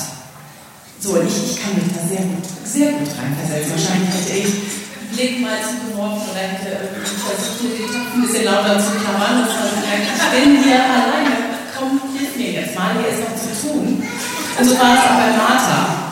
So, 1.00 1.20
ich, 1.20 1.34
ich 1.34 1.60
kann 1.60 1.74
mich 1.74 1.92
da 1.92 2.00
sehr 2.08 2.24
gut, 2.24 2.46
sehr 2.64 2.92
gut 2.96 3.10
reinversetzen. 3.12 3.76
Wahrscheinlich 3.76 4.14
hätte 4.14 4.38
ich 4.40 4.48
einen 4.48 5.10
Blick 5.12 5.34
mal 5.42 5.60
zugeworfen 5.60 6.32
oder 6.32 6.40
hätte 6.40 6.94
versucht, 7.04 7.60
den 7.60 7.90
Topf 7.92 8.14
ein 8.14 8.22
bisschen 8.22 8.48
lauter 8.48 8.80
zu 8.80 8.96
klammern. 9.02 9.44
Das 9.44 9.52
heißt, 9.52 9.76
ich 9.76 10.24
bin 10.32 10.64
hier 10.64 10.80
alleine. 10.80 11.52
Komm, 11.76 12.00
hilf 12.16 12.32
mir 12.38 12.62
jetzt 12.62 12.78
mal, 12.78 12.94
hier 12.96 13.12
ist 13.12 13.20
noch 13.20 13.36
zu 13.36 13.52
tun. 13.52 14.00
Und 14.00 14.64
so 14.64 14.78
war 14.78 14.94
es 14.94 15.04
auch 15.04 15.18
bei 15.18 15.36
Martha. 15.36 16.03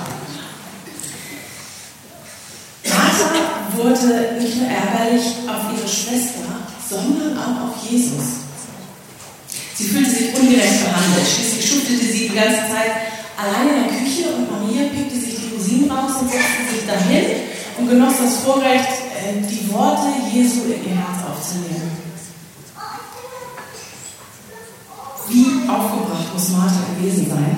Wurde 3.82 4.38
nicht 4.38 4.56
nur 4.56 4.68
ärgerlich 4.68 5.26
auf 5.48 5.74
ihre 5.74 5.88
Schwester, 5.88 6.46
sondern 6.88 7.36
auch 7.36 7.68
auf 7.68 7.90
Jesus. 7.90 8.42
Sie 9.74 9.84
fühlte 9.84 10.10
sich 10.10 10.34
ungerecht 10.34 10.84
behandelt. 10.84 11.26
Schließlich 11.26 11.68
schuftete 11.68 12.04
sie 12.04 12.28
die 12.28 12.34
ganze 12.34 12.70
Zeit 12.70 13.10
allein 13.36 13.68
in 13.68 13.82
der 13.82 13.98
Küche 13.98 14.28
und 14.30 14.50
Maria 14.50 14.88
pickte 14.88 15.18
sich 15.18 15.34
die 15.36 15.54
Rosinen 15.56 15.90
raus 15.90 16.12
und 16.20 16.30
setzte 16.30 16.62
sich 16.70 16.86
dahin 16.86 17.24
und 17.78 17.88
genoss 17.88 18.14
das 18.22 18.38
Vorrecht, 18.44 19.10
äh, 19.18 19.40
die 19.42 19.72
Worte 19.72 20.08
Jesu 20.32 20.64
in 20.66 20.84
ihr 20.86 20.96
Herz 20.96 21.18
aufzunehmen. 21.26 21.90
Wie 25.28 25.68
aufgebracht 25.68 26.34
muss 26.34 26.50
Martha 26.50 26.80
gewesen 26.94 27.26
sein? 27.30 27.56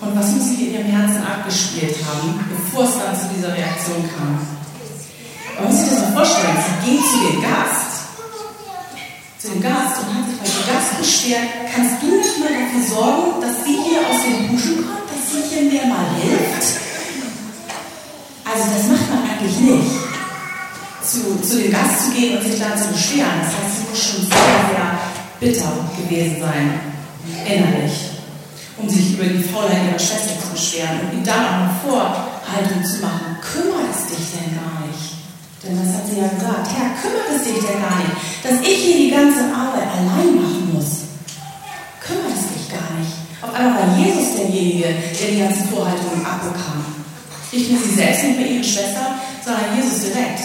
Und 0.00 0.14
was 0.14 0.30
muss 0.32 0.48
sich 0.48 0.60
in 0.60 0.74
ihrem 0.74 0.86
Herzen 0.86 1.22
abgespielt 1.22 1.96
haben, 2.04 2.38
bevor 2.50 2.84
es 2.84 2.98
dann 2.98 3.16
zu 3.16 3.34
dieser 3.34 3.54
Reaktion 3.54 4.04
kam? 4.14 4.55
Man 5.58 5.68
muss 5.68 5.80
sich 5.80 5.90
das 5.90 6.00
mal 6.00 6.12
vorstellen, 6.12 6.56
sie 6.60 6.90
geht 6.90 7.00
zu 7.00 7.18
dem 7.32 7.40
Gast, 7.40 8.12
zu 9.38 9.48
dem 9.48 9.62
Gast 9.62 10.04
und 10.04 10.12
hat 10.12 10.28
sich 10.28 10.36
bei 10.36 10.48
dem 10.52 10.66
Gast 10.68 10.98
beschwert, 11.00 11.48
kannst 11.74 12.02
du 12.02 12.06
nicht 12.12 12.38
mal 12.40 12.52
dafür 12.52 12.84
sorgen, 12.84 13.40
dass 13.40 13.64
sie 13.64 13.72
hier 13.72 14.04
aus 14.04 14.20
den 14.20 14.52
Duschen 14.52 14.84
kommt, 14.84 15.08
dass 15.08 15.24
sie 15.32 15.48
hier 15.48 15.64
mir 15.72 15.86
mal 15.88 16.04
hilft? 16.20 16.76
Also 18.44 18.64
das 18.68 18.84
macht 18.84 19.08
man 19.08 19.22
eigentlich 19.24 19.58
nicht. 19.60 19.96
Zu, 21.00 21.40
zu 21.40 21.62
dem 21.62 21.72
Gast 21.72 22.04
zu 22.04 22.10
gehen 22.10 22.36
und 22.36 22.44
sich 22.44 22.60
da 22.60 22.76
zu 22.76 22.92
beschweren, 22.92 23.40
das 23.40 23.56
heißt, 23.56 23.72
sie 23.80 23.88
muss 23.88 24.02
schon 24.04 24.22
sehr, 24.28 24.60
sehr 24.68 24.98
bitter 25.40 25.72
gewesen 25.96 26.36
sein, 26.40 26.80
innerlich, 27.46 28.10
um 28.76 28.88
sich 28.90 29.14
über 29.14 29.24
die 29.24 29.42
Faulheit 29.42 29.88
ihrer 29.88 29.98
Schwester 29.98 30.36
zu 30.36 30.48
beschweren 30.52 31.00
und 31.00 31.16
ihm 31.16 31.24
dann 31.24 31.46
auch 31.46 31.60
eine 31.64 31.70
Vorhaltung 31.80 32.84
zu 32.84 33.00
machen. 33.00 33.38
Kümmert 33.40 33.94
es 33.94 34.16
dich 34.16 34.26
denn 34.36 34.52
gar 34.56 34.84
nicht? 34.84 35.15
Denn 35.66 35.78
das 35.82 35.94
hat 35.98 36.06
sie 36.06 36.20
ja 36.20 36.28
gesagt. 36.28 36.68
Herr, 36.70 36.94
kümmert 37.02 37.26
es 37.34 37.42
dich 37.42 37.58
denn 37.58 37.82
gar 37.82 37.98
nicht, 37.98 38.14
dass 38.42 38.60
ich 38.62 38.78
hier 38.84 38.96
die 38.96 39.10
ganze 39.10 39.42
Arbeit 39.50 39.90
allein 39.90 40.36
machen 40.36 40.70
muss? 40.72 41.10
Kümmert 41.98 42.38
es 42.38 42.54
dich 42.54 42.70
gar 42.70 42.94
nicht. 42.94 43.10
Auf 43.42 43.52
einmal 43.52 43.82
war 43.82 43.98
Jesus 43.98 44.36
derjenige, 44.36 44.86
der 44.86 45.30
die 45.30 45.40
ganzen 45.40 45.68
Vorhaltungen 45.68 46.24
abbekam. 46.24 46.84
Nicht 47.50 47.70
nur 47.70 47.80
sie 47.82 47.94
selbst, 47.94 48.22
nicht 48.24 48.38
mehr 48.38 48.50
ihre 48.50 48.64
Schwester, 48.64 49.18
sondern 49.44 49.76
Jesus 49.76 50.00
direkt. 50.02 50.40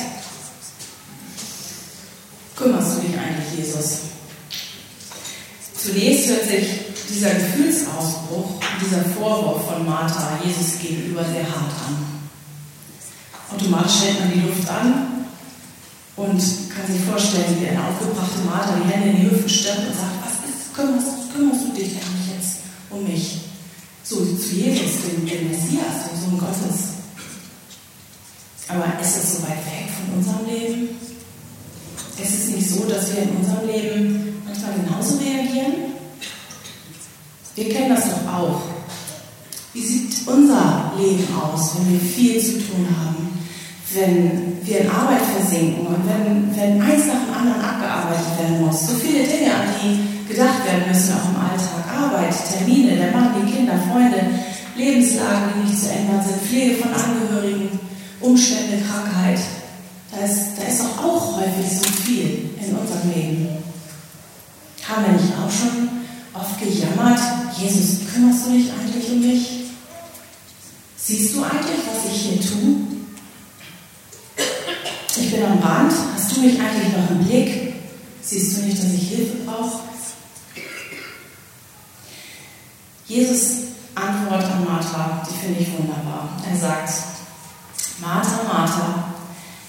Kümmerst 2.55 2.97
du 2.97 3.01
dich 3.01 3.17
eigentlich, 3.17 3.57
Jesus? 3.57 3.99
Zunächst 5.75 6.29
hört 6.29 6.47
sich 6.47 6.67
dieser 7.09 7.31
Gefühlsausbruch, 7.31 8.59
dieser 8.83 9.03
Vorwurf 9.17 9.65
von 9.65 9.85
Martha 9.85 10.39
Jesus 10.43 10.79
gegenüber 10.79 11.23
sehr 11.23 11.43
hart 11.43 11.73
an. 11.87 12.10
Automatisch 13.53 14.01
hält 14.01 14.19
man 14.19 14.31
die 14.33 14.47
Luft 14.47 14.69
an 14.69 15.25
und 16.15 16.39
kann 16.39 16.87
sich 16.87 17.01
vorstellen, 17.03 17.57
wie 17.59 17.67
eine 17.67 17.83
aufgebrachte 17.83 18.39
Martha 18.45 18.77
die 18.77 18.89
Hände 18.89 19.09
in 19.09 19.17
die 19.17 19.31
Hüften 19.31 19.49
stemmt 19.49 19.87
und 19.87 19.95
sagt, 19.95 20.23
was 20.23 20.49
ist, 20.49 20.73
kümmerst, 20.73 21.33
kümmerst 21.35 21.65
du 21.67 21.71
dich 21.73 21.91
eigentlich 21.97 22.35
jetzt 22.37 22.57
um 22.89 23.03
mich? 23.03 23.41
So 24.03 24.17
zu 24.17 24.55
Jesus, 24.55 25.03
dem, 25.03 25.25
dem 25.25 25.49
Messias, 25.49 26.07
dem 26.09 26.19
Sohn 26.19 26.39
Gottes. 26.39 27.01
Aber 28.67 28.85
ist 29.01 29.17
es 29.17 29.37
so 29.37 29.43
weit 29.43 29.65
weg 29.65 29.89
von 29.99 30.17
unserem 30.17 30.45
Leben? 30.45 30.89
Ist 32.21 32.33
es 32.33 32.55
nicht 32.55 32.69
so, 32.69 32.85
dass 32.85 33.11
wir 33.11 33.23
in 33.23 33.35
unserem 33.35 33.67
Leben 33.67 34.43
manchmal 34.45 34.73
genauso 34.75 35.17
reagieren? 35.17 35.91
Wir 37.55 37.69
kennen 37.69 37.95
das 37.95 38.05
doch 38.05 38.33
auch. 38.33 38.61
Wie 39.73 39.85
sieht 39.85 40.27
unser 40.27 40.93
Leben 40.97 41.27
aus, 41.35 41.75
wenn 41.75 41.93
wir 41.93 41.99
viel 41.99 42.39
zu 42.39 42.53
tun 42.53 42.87
haben? 42.97 43.40
Wenn 43.93 44.57
wir 44.63 44.81
in 44.81 44.89
Arbeit 44.89 45.21
versinken 45.21 45.87
und 45.87 46.07
wenn, 46.07 46.55
wenn 46.55 46.81
eins 46.81 47.07
nach 47.07 47.25
dem 47.25 47.33
anderen 47.33 47.61
abgearbeitet 47.61 48.39
werden 48.39 48.65
muss. 48.65 48.87
So 48.87 48.95
viele 48.95 49.23
Dinge, 49.23 49.53
an 49.53 49.67
die 49.81 50.31
gedacht 50.31 50.63
werden 50.65 50.87
müssen, 50.87 51.13
auch 51.13 51.29
im 51.29 51.35
Alltag. 51.35 51.83
Arbeit, 51.91 52.33
Termine, 52.51 52.95
der 52.95 53.11
Mann, 53.11 53.35
die 53.35 53.51
Kinder, 53.51 53.73
Freunde, 53.91 54.21
Lebenslagen, 54.75 55.51
die 55.55 55.69
nicht 55.69 55.81
zu 55.81 55.91
ändern 55.91 56.23
sind, 56.25 56.41
Pflege 56.41 56.75
von 56.81 56.93
Angehörigen, 56.93 57.79
Umstände, 58.21 58.81
Krankheit. 58.87 59.39
Da 60.11 60.25
ist, 60.25 60.57
da 60.57 60.67
ist 60.67 60.81
doch 60.81 61.03
auch 61.03 61.37
häufig 61.37 61.77
so 61.77 61.89
viel 62.03 62.49
in 62.59 62.75
unserem 62.75 63.11
Leben. 63.13 63.47
Haben 64.87 65.05
wir 65.05 65.21
nicht 65.21 65.33
auch 65.35 65.51
schon 65.51 65.89
oft 66.33 66.59
gejammert, 66.59 67.19
Jesus, 67.57 67.99
kümmerst 68.13 68.47
du 68.47 68.51
dich 68.51 68.71
eigentlich 68.71 69.11
um 69.11 69.21
mich? 69.21 69.49
Siehst 70.97 71.35
du 71.35 71.43
eigentlich, 71.43 71.81
was 71.85 72.11
ich 72.11 72.21
hier 72.21 72.41
tue? 72.41 73.00
Ich 75.31 75.37
bin 75.37 75.45
am 75.45 75.59
Rand. 75.59 75.93
Hast 76.13 76.35
du 76.35 76.41
mich 76.41 76.59
eigentlich 76.59 76.91
noch 76.91 77.09
im 77.09 77.23
Blick? 77.23 77.73
Siehst 78.21 78.57
du 78.57 78.63
nicht, 78.63 78.77
dass 78.77 78.91
ich 78.91 79.07
Hilfe 79.07 79.37
brauche? 79.45 79.79
Jesus 83.07 83.51
Antwort 83.95 84.43
an 84.43 84.65
Martha, 84.65 85.21
die 85.25 85.39
finde 85.39 85.61
ich 85.61 85.71
wunderbar. 85.71 86.37
Er 86.49 86.57
sagt, 86.57 86.91
Martha, 88.01 88.43
Martha, 88.45 89.05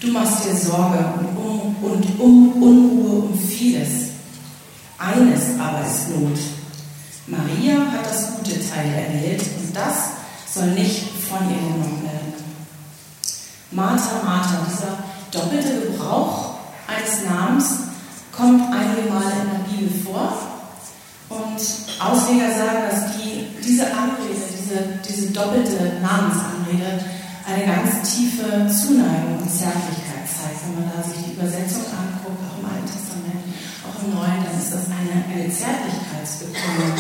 du 0.01 0.09
machst 0.09 0.45
dir 0.45 0.57
Sorge 0.57 0.99
und 1.21 1.37
um, 1.37 1.77
und 1.81 2.19
um 2.19 2.61
Unruhe 2.61 3.23
um 3.27 3.39
vieles. 3.39 4.09
Eines 4.99 5.61
aber 5.61 5.87
ist 5.87 6.09
Not. 6.09 6.39
Maria 7.29 7.77
hat 7.93 8.05
das 8.05 8.35
gute 8.35 8.59
Teil 8.69 8.93
erwählt 8.93 9.43
und 9.61 9.77
das 9.77 9.95
soll 10.53 10.73
nicht 10.73 11.05
von 11.31 11.49
ihr 11.49 11.57
genommen 11.57 12.03
werden. 12.03 12.35
Martha, 13.71 14.23
Martha, 14.25 14.67
dieser 14.69 15.12
doppelte 15.33 15.81
Gebrauch 15.89 16.55
eines 16.87 17.25
Namens 17.25 17.67
kommt 18.31 18.63
einige 18.73 19.09
Male 19.09 19.33
in 19.43 19.51
der 19.51 19.65
Bibel 19.69 20.05
vor. 20.05 20.33
Und 21.29 21.61
Ausleger 21.99 22.53
sagen, 22.53 22.85
dass 22.91 23.17
die, 23.17 23.49
diese 23.65 23.87
Anrede, 23.87 24.37
diese, 24.37 25.01
diese 25.01 25.33
doppelte 25.33 26.01
Namensanrede 26.01 27.01
eine 27.49 27.65
ganz 27.65 28.13
tiefe 28.13 28.69
Zuneigung 28.69 29.41
und 29.41 29.51
Zärtlichkeit 29.51 30.29
zeigt. 30.29 30.61
Wenn 30.69 30.85
man 30.85 30.93
da 30.93 31.03
sich 31.03 31.25
die 31.25 31.33
Übersetzung 31.33 31.89
anguckt, 31.89 32.39
auch 32.45 32.61
im 32.61 32.69
Alten 32.69 32.87
Testament, 32.87 33.43
auch 33.89 33.97
im 34.05 34.15
Neuen, 34.15 34.45
dann 34.45 34.61
ist 34.61 34.73
das 34.73 34.87
eine, 34.93 35.25
eine 35.25 35.49
Zärtlichkeitsbekundung 35.49 36.95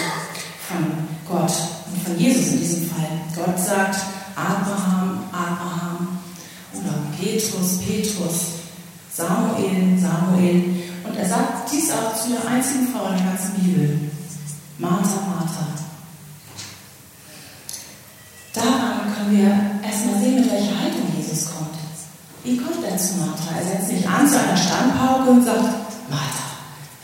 von 0.68 0.82
Gott 1.28 1.52
und 1.92 2.02
von 2.02 2.18
Jesus 2.18 2.54
in 2.54 2.58
diesem 2.58 2.88
Fall. 2.88 3.20
Gott 3.36 3.58
sagt 3.58 4.00
Abraham, 4.34 5.28
Abraham 5.30 5.91
Petrus, 7.22 7.78
Petrus, 7.86 8.58
Samuel, 9.14 9.96
Samuel. 9.98 10.64
Und 11.04 11.16
er 11.16 11.28
sagt 11.28 11.70
dies 11.72 11.90
auch 11.92 12.14
zu 12.16 12.30
der 12.30 12.50
einzigen 12.50 12.88
Frau 12.88 13.06
in 13.10 13.16
der 13.16 13.26
ganzen 13.26 13.54
Bibel. 13.54 14.10
Martha, 14.78 15.22
Martha. 15.26 15.66
Daran 18.52 19.14
können 19.14 19.38
wir 19.38 19.88
erstmal 19.88 20.20
sehen, 20.20 20.40
mit 20.40 20.50
welcher 20.50 20.78
Haltung 20.78 21.06
Jesus 21.16 21.46
kommt. 21.46 21.78
Wie 22.42 22.56
kommt 22.56 22.84
er 22.84 22.98
zu 22.98 23.18
Martha? 23.18 23.54
Er 23.56 23.64
setzt 23.64 23.88
sich 23.88 24.08
an 24.08 24.26
zu 24.28 24.38
einer 24.38 24.56
Standpauke 24.56 25.30
und 25.30 25.44
sagt, 25.44 25.62
Martha, 26.10 26.44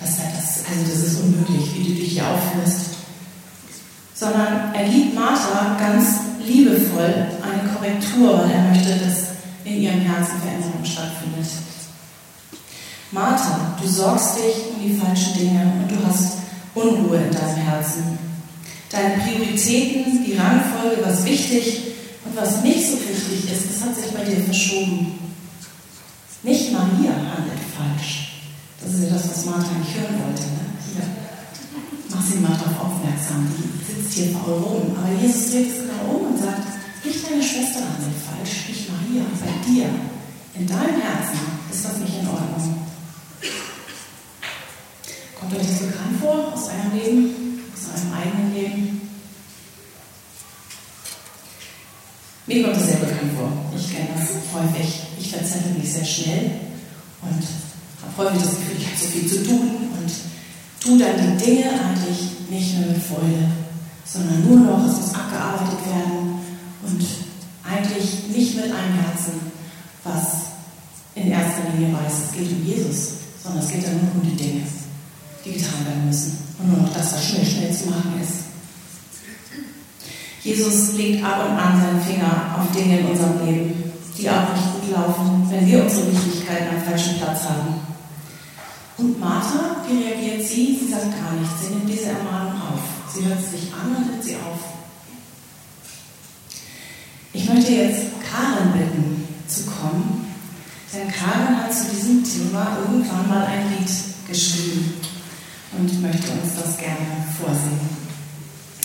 was 0.01 0.11
ist 0.11 0.19
das? 0.19 0.65
Also 0.69 0.83
das 0.83 1.13
ist 1.13 1.21
unmöglich, 1.21 1.75
wie 1.75 1.85
du 1.85 1.95
dich 1.95 2.13
hier 2.13 2.27
aufführst. 2.27 2.97
Sondern 4.15 4.75
er 4.75 4.89
gibt 4.89 5.15
Martha 5.15 5.77
ganz 5.79 6.07
liebevoll 6.45 7.29
eine 7.41 7.73
Korrektur, 7.73 8.39
weil 8.39 8.51
er 8.51 8.63
möchte, 8.63 8.97
dass 8.97 9.38
in 9.69 9.83
ihrem 9.83 10.01
Herzen 10.01 10.41
Veränderung 10.41 10.85
stattfindet. 10.85 11.47
Martha, 13.11 13.77
du 13.81 13.89
sorgst 13.89 14.37
dich 14.37 14.75
um 14.75 14.83
die 14.83 14.95
falschen 14.95 15.39
Dinge 15.39 15.63
und 15.63 15.91
du 15.91 15.97
hast 16.07 16.39
Unruhe 16.75 17.17
in 17.17 17.33
deinem 17.33 17.57
Herzen. 17.57 18.19
Deine 18.91 19.23
Prioritäten, 19.23 20.25
die 20.25 20.37
Rangfolge, 20.37 21.03
was 21.05 21.25
wichtig 21.25 21.95
und 22.25 22.37
was 22.37 22.63
nicht 22.63 22.87
so 22.87 22.97
wichtig 22.97 23.51
ist, 23.51 23.65
das 23.71 23.89
hat 23.89 23.97
sich 23.97 24.13
bei 24.13 24.25
dir 24.25 24.43
verschoben. 24.45 25.19
Nicht 26.43 26.73
Maria 26.73 27.13
handelt 27.13 27.59
falsch. 27.77 28.43
Das 28.83 28.95
ist 28.95 29.05
ja 29.05 29.11
das, 29.11 29.29
was 29.31 29.45
Martha 29.47 29.73
nicht 29.79 29.95
hören 29.95 30.21
wollte. 30.25 30.43
Ne? 30.43 30.65
Hier, 30.93 31.05
mach 32.11 32.25
sie 32.25 32.39
mal 32.39 32.57
darauf 32.57 32.93
aufmerksam. 32.93 33.49
Die 33.57 34.03
sitzt 34.03 34.15
hier 34.15 34.37
faul 34.37 34.55
rum. 34.55 34.97
Aber 34.97 35.13
Jesus 35.21 35.51
dreht 35.51 35.69
es 35.69 35.83
genau 35.83 36.15
um 36.15 36.33
und 36.33 36.39
sagt, 36.41 36.68
nicht 37.09 37.25
deine 37.25 37.43
Schwester 37.43 37.81
handelt 37.81 38.21
falsch, 38.21 38.69
nicht 38.69 38.89
Maria, 38.91 39.25
bei 39.41 39.53
dir. 39.67 39.89
In 40.55 40.67
deinem 40.67 41.01
Herzen 41.01 41.41
ist 41.71 41.85
das 41.85 41.97
nicht 41.99 42.21
in 42.21 42.29
Ordnung. 42.29 42.87
Kommt 45.39 45.53
euch 45.55 45.67
das 45.67 45.79
bekannt 45.79 46.21
vor 46.21 46.53
aus 46.53 46.69
eurem 46.69 46.93
Leben, 46.93 47.63
aus 47.73 47.95
eurem 47.95 48.13
eigenen 48.13 48.55
Leben? 48.55 49.01
Mir 52.47 52.63
kommt 52.63 52.77
es 52.77 52.87
sehr 52.87 52.97
bekannt 52.97 53.33
vor. 53.37 53.53
Ich 53.77 53.91
kenne 53.91 54.09
das 54.15 54.29
häufig. 54.53 55.03
Ich 55.19 55.31
verzettel 55.31 55.73
mich 55.79 55.93
sehr 55.93 56.05
schnell 56.05 56.51
und 57.23 57.45
habe 58.03 58.17
häufig 58.17 58.43
das 58.43 58.57
Gefühl, 58.57 58.77
ich 58.79 58.87
habe 58.87 58.97
so 58.97 59.07
viel 59.07 59.27
zu 59.27 59.45
tun 59.45 59.71
und 59.97 60.13
tue 60.81 60.99
dann 60.99 61.39
die 61.39 61.45
Dinge 61.45 61.71
eigentlich 61.71 62.49
nicht 62.51 62.79
mehr 62.79 62.89
mit 62.89 63.03
Freude, 63.03 63.49
sondern 64.05 64.45
nur 64.49 64.61
noch, 64.61 64.87
es 64.87 64.97
muss 64.97 65.15
abgearbeitet 65.15 65.79
werden 65.87 66.38
und 66.83 67.05
eigentlich 67.65 68.29
nicht 68.29 68.57
mit 68.57 68.65
einem 68.65 68.95
Herzen, 68.95 69.33
was 70.05 70.49
in 71.15 71.31
erster 71.31 71.71
Linie 71.75 71.95
weiß, 71.95 72.13
es 72.27 72.33
geht 72.33 72.51
um 72.51 72.65
Jesus, 72.65 73.11
sondern 73.43 73.63
es 73.63 73.71
geht 73.71 73.85
dann 73.85 73.95
nur 73.95 74.15
um 74.15 74.23
die 74.23 74.37
Dinge 74.37 74.63
die 75.45 75.53
getan 75.53 75.87
werden 75.87 76.07
müssen. 76.07 76.39
Und 76.59 76.69
nur 76.71 76.83
noch 76.83 76.95
das, 76.95 77.13
was 77.15 77.25
schnell, 77.25 77.47
schnell 77.47 77.73
zu 77.73 77.87
machen 77.87 78.21
ist. 78.21 78.49
Jesus 80.43 80.95
legt 80.95 81.25
ab 81.25 81.49
und 81.49 81.57
an 81.57 81.81
seinen 81.81 82.01
Finger 82.01 82.57
auf 82.59 82.71
Dinge 82.73 83.01
in 83.01 83.07
unserem 83.07 83.45
Leben, 83.45 83.93
die 84.17 84.31
auch 84.31 84.55
nicht 84.55 84.73
gut 84.73 84.93
laufen, 84.93 85.47
wenn 85.51 85.67
wir 85.67 85.83
unsere 85.83 86.11
Wichtigkeiten 86.13 86.77
am 86.77 86.83
falschen 86.83 87.19
Platz 87.19 87.45
haben. 87.45 87.75
Und 88.97 89.21
Martha, 89.21 89.77
wie 89.89 90.03
reagiert 90.03 90.47
sie? 90.47 90.79
Sie 90.81 90.91
sagt 90.91 91.13
gar 91.13 91.33
nichts. 91.39 91.55
Sie 91.63 91.75
nimmt 91.75 91.89
diese 91.89 92.07
Ermahnung 92.07 92.55
auf. 92.55 92.81
Sie 93.13 93.25
hört 93.25 93.41
sich 93.41 93.73
an 93.73 93.95
und 93.95 94.11
nimmt 94.11 94.25
sie 94.25 94.37
auf. 94.37 94.59
Ich 97.33 97.49
möchte 97.49 97.73
jetzt 97.73 98.03
Karen 98.31 98.73
bitten, 98.73 99.29
zu 99.47 99.65
kommen, 99.65 100.27
denn 100.93 101.09
Karen 101.09 101.63
hat 101.63 101.73
zu 101.73 101.91
diesem 101.91 102.25
Thema 102.25 102.79
irgendwann 102.81 103.29
mal 103.29 103.47
ein 103.47 103.69
Lied 103.71 103.91
geschrieben 104.29 104.95
und 105.73 106.03
möchte 106.03 106.33
uns 106.33 106.55
das 106.61 106.77
gerne 106.77 107.25
vorsehen. 107.39 107.81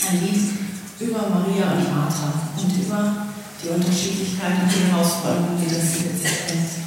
Ein 0.10 0.22
Lied 0.22 0.44
über 1.00 1.30
Maria 1.30 1.72
und 1.72 1.96
Martha 1.96 2.34
und 2.58 2.72
über 2.82 3.28
die 3.64 3.70
Unterschiedlichkeiten 3.70 4.64
und 4.64 4.72
die 4.72 4.92
Herausforderungen, 4.92 5.60
die 5.62 5.74
das 5.74 5.96
Lied 5.96 6.14
mit 6.14 6.22
sich 6.22 6.38
bringt. 6.48 6.84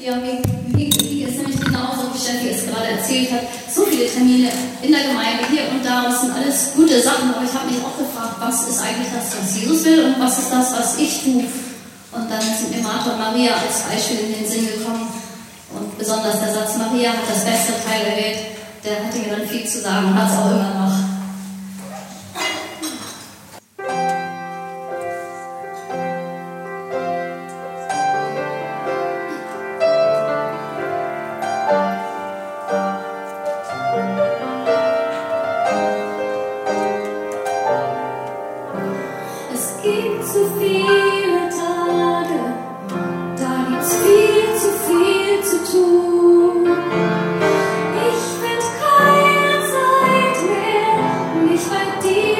Ja, 0.00 0.16
mir 0.16 1.28
ist 1.28 1.36
nämlich 1.38 1.60
genauso, 1.60 2.12
wie 2.12 2.18
Steffi 2.18 2.48
es 2.48 2.66
gerade 2.66 2.88
erzählt 2.98 3.30
hat. 3.32 3.42
So 3.72 3.84
viele 3.86 4.06
Termine 4.06 4.50
in 4.82 4.90
der 4.90 5.08
Gemeinde, 5.08 5.44
hier 5.50 5.61
da, 5.92 6.08
das 6.08 6.22
sind 6.22 6.32
alles 6.32 6.72
gute 6.74 6.96
Sachen, 7.00 7.34
aber 7.34 7.44
ich 7.44 7.52
habe 7.52 7.68
mich 7.68 7.84
auch 7.84 7.98
gefragt, 8.00 8.40
was 8.40 8.68
ist 8.68 8.80
eigentlich 8.80 9.12
das, 9.12 9.36
was 9.36 9.52
Jesus 9.52 9.84
will 9.84 10.04
und 10.08 10.20
was 10.20 10.38
ist 10.38 10.50
das, 10.50 10.72
was 10.72 10.96
ich 10.96 11.22
tue. 11.22 11.44
Und 12.12 12.30
dann 12.30 12.40
sind 12.40 12.72
mir 12.72 12.82
Martha 12.82 13.12
und 13.12 13.20
Maria 13.20 13.52
als 13.60 13.84
Beispiel 13.84 14.24
in 14.24 14.32
den 14.40 14.48
Sinn 14.48 14.66
gekommen. 14.66 15.08
Und 15.72 15.98
besonders 15.98 16.40
der 16.40 16.52
Satz, 16.52 16.76
Maria 16.76 17.10
hat 17.10 17.28
das 17.28 17.44
beste 17.44 17.72
Teil 17.84 18.06
erwählt 18.08 18.52
der 18.84 18.96
hatte 19.04 19.18
mir 19.18 19.36
dann 19.36 19.48
viel 19.48 19.64
zu 19.64 19.80
sagen 19.80 20.08
und 20.08 20.20
hat 20.20 20.30
es 20.30 20.36
auch 20.36 20.50
immer 20.50 20.74
noch. 20.74 21.11
deep. 52.02 52.31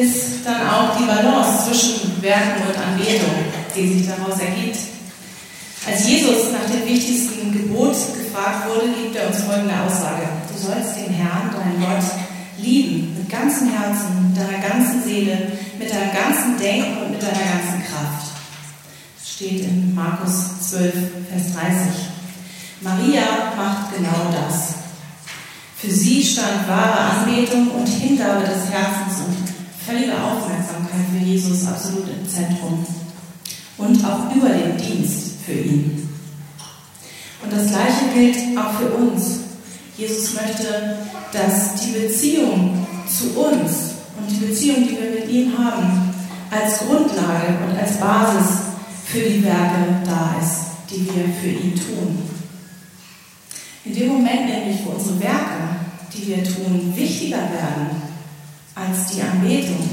Ist 0.00 0.44
dann 0.44 0.66
auch 0.66 0.96
die 0.96 1.04
Balance 1.04 1.68
zwischen 1.68 2.22
Werken 2.22 2.62
und 2.68 2.76
Anbetung, 2.76 3.36
die 3.74 3.98
sich 3.98 4.08
daraus 4.08 4.40
ergibt. 4.40 4.78
Als 5.86 6.08
Jesus 6.08 6.52
nach 6.52 6.70
dem 6.70 6.86
wichtigsten 6.86 7.52
Gebot 7.52 7.92
gefragt 7.92 8.68
wurde, 8.68 8.88
gibt 8.92 9.16
er 9.16 9.28
uns 9.28 9.42
folgende 9.42 9.74
Aussage. 9.80 10.28
Du 10.48 10.58
sollst 10.58 10.96
den 10.96 11.12
Herrn, 11.12 11.50
deinen 11.52 11.80
Gott, 11.80 12.04
lieben 12.58 13.16
mit 13.16 13.28
ganzem 13.30 13.70
Herzen, 13.70 14.28
mit 14.28 14.36
deiner 14.36 14.58
ganzen 14.58 15.02
Seele, 15.02 15.52
mit 15.78 15.90
deinem 15.90 16.12
ganzen 16.12 16.58
Denken 16.58 17.02
und 17.02 17.10
mit 17.12 17.22
deiner 17.22 17.32
ganzen 17.32 17.82
Kraft. 17.88 18.28
Das 19.18 19.30
steht 19.30 19.62
in 19.62 19.94
Markus 19.94 20.68
12, 20.70 20.92
Vers 21.30 21.54
30. 21.54 22.10
Maria 22.82 23.52
macht 23.56 23.94
genau 23.94 24.30
das. 24.32 24.74
Für 25.76 25.90
sie 25.90 26.22
stand 26.22 26.68
wahre 26.68 26.98
Anbetung 26.98 27.70
und 27.70 27.86
Hingabe 27.86 28.44
des 28.44 28.70
Herzens 28.70 29.20
und 29.26 29.49
völlige 29.90 30.12
Aufmerksamkeit 30.14 31.06
für 31.12 31.24
Jesus 31.24 31.66
absolut 31.66 32.06
im 32.08 32.28
Zentrum 32.28 32.86
und 33.78 34.04
auch 34.04 34.34
über 34.34 34.48
den 34.48 34.76
Dienst 34.76 35.40
für 35.44 35.52
ihn. 35.52 36.08
Und 37.42 37.52
das 37.52 37.68
Gleiche 37.68 38.14
gilt 38.14 38.58
auch 38.58 38.72
für 38.74 38.90
uns. 38.90 39.40
Jesus 39.96 40.34
möchte, 40.34 40.98
dass 41.32 41.74
die 41.80 41.98
Beziehung 41.98 42.86
zu 43.08 43.38
uns 43.38 43.94
und 44.16 44.30
die 44.30 44.46
Beziehung, 44.46 44.86
die 44.86 44.96
wir 44.96 45.20
mit 45.20 45.28
ihm 45.28 45.58
haben, 45.58 46.14
als 46.50 46.78
Grundlage 46.78 47.58
und 47.66 47.78
als 47.78 47.96
Basis 47.98 48.58
für 49.06 49.20
die 49.20 49.42
Werke 49.42 50.02
da 50.04 50.36
ist, 50.40 50.90
die 50.90 51.06
wir 51.06 51.24
für 51.40 51.48
ihn 51.48 51.74
tun. 51.74 52.22
In 53.84 53.94
dem 53.94 54.08
Moment 54.08 54.46
nämlich, 54.46 54.78
wo 54.84 54.90
unsere 54.90 55.20
Werke, 55.20 55.76
die 56.14 56.26
wir 56.28 56.44
tun, 56.44 56.92
wichtiger 56.94 57.38
werden 57.38 57.99
als 58.80 59.12
die 59.12 59.20
Anbetung, 59.20 59.88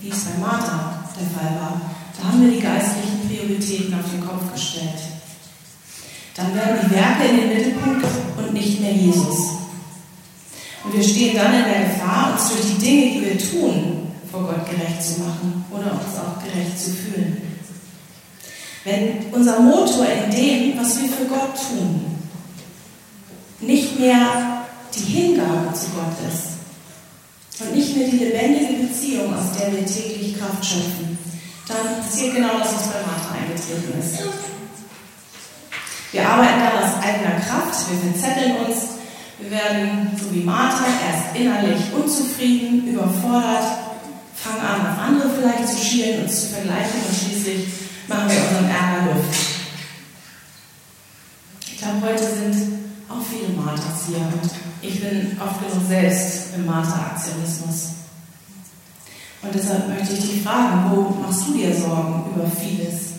wie 0.00 0.08
es 0.08 0.24
bei 0.24 0.40
Martha 0.40 1.04
der 1.18 1.28
Fall 1.30 1.54
war, 1.60 1.80
da 2.18 2.28
haben 2.28 2.42
wir 2.42 2.50
die 2.50 2.60
geistlichen 2.60 3.28
Prioritäten 3.28 3.94
auf 3.94 4.10
den 4.10 4.26
Kopf 4.26 4.52
gestellt. 4.52 4.98
Dann 6.34 6.54
werden 6.54 6.78
die 6.82 6.94
Werke 6.94 7.24
in 7.28 7.36
den 7.36 7.48
Mittelpunkt 7.48 8.06
und 8.38 8.52
nicht 8.52 8.80
mehr 8.80 8.92
Jesus. 8.92 9.58
Und 10.84 10.94
wir 10.94 11.02
stehen 11.02 11.36
dann 11.36 11.54
in 11.54 11.64
der 11.64 11.84
Gefahr, 11.84 12.32
uns 12.32 12.48
durch 12.48 12.74
die 12.74 12.84
Dinge, 12.84 13.12
die 13.12 13.24
wir 13.24 13.38
tun, 13.38 14.08
vor 14.30 14.42
Gott 14.42 14.68
gerecht 14.68 15.02
zu 15.02 15.20
machen 15.20 15.64
oder 15.70 15.92
uns 15.92 16.16
auch 16.18 16.42
gerecht 16.42 16.78
zu 16.78 16.90
fühlen. 16.90 17.42
Wenn 18.84 19.26
unser 19.30 19.60
Motor 19.60 20.06
in 20.06 20.30
dem, 20.30 20.78
was 20.78 21.00
wir 21.00 21.08
für 21.08 21.26
Gott 21.26 21.54
tun, 21.54 22.18
nicht 23.60 24.00
mehr 24.00 24.64
die 24.92 25.12
Hingabe 25.12 25.72
zu 25.72 25.86
Gott 25.90 26.16
ist 26.28 26.51
und 27.60 27.74
nicht 27.74 27.96
mehr 27.96 28.08
die 28.08 28.18
lebendige 28.18 28.84
Beziehung, 28.84 29.34
aus 29.34 29.58
der 29.58 29.72
wir 29.72 29.86
täglich 29.86 30.38
Kraft 30.38 30.64
schöpfen, 30.64 31.18
dann 31.68 32.02
passiert 32.02 32.34
genau 32.34 32.58
das, 32.58 32.74
was 32.74 32.88
bei 32.88 33.00
Martha 33.06 33.34
eingetreten 33.34 33.98
ist. 33.98 34.18
Wir 36.12 36.28
arbeiten 36.28 36.60
dann 36.60 36.84
aus 36.84 37.02
eigener 37.02 37.40
Kraft, 37.40 37.90
wir 37.90 38.12
verzetteln 38.12 38.56
uns, 38.66 38.76
wir 39.38 39.50
werden, 39.50 40.10
so 40.20 40.34
wie 40.34 40.44
Martha, 40.44 40.84
erst 40.84 41.36
innerlich 41.36 41.80
unzufrieden, 41.94 42.88
überfordert, 42.88 43.64
fangen 44.34 44.60
an, 44.60 44.92
auf 44.92 44.98
andere 44.98 45.30
vielleicht 45.30 45.68
zu 45.68 45.84
schielen, 45.84 46.22
uns 46.24 46.42
zu 46.42 46.46
vergleichen 46.48 47.00
und 47.08 47.16
schließlich 47.16 47.66
machen 48.08 48.28
wir 48.28 48.36
unseren 48.36 48.70
Ärger 48.70 49.14
Luft. 49.14 49.38
Ich 51.70 51.78
glaube, 51.78 52.00
heute 52.02 52.24
sind 52.24 52.78
auch 53.08 53.22
viele 53.28 53.56
Marthas 53.56 54.06
hier 54.08 54.18
und 54.18 54.61
ich 54.82 55.00
bin 55.00 55.36
oft 55.40 55.60
genug 55.60 55.88
selbst 55.88 56.54
im 56.56 56.66
Martha-Aktionismus. 56.66 57.90
Und 59.42 59.54
deshalb 59.54 59.88
möchte 59.88 60.14
ich 60.14 60.20
dich 60.20 60.42
fragen, 60.42 60.90
wo 60.90 61.20
machst 61.20 61.48
du 61.48 61.54
dir 61.54 61.74
Sorgen 61.74 62.24
über 62.34 62.50
vieles? 62.50 63.12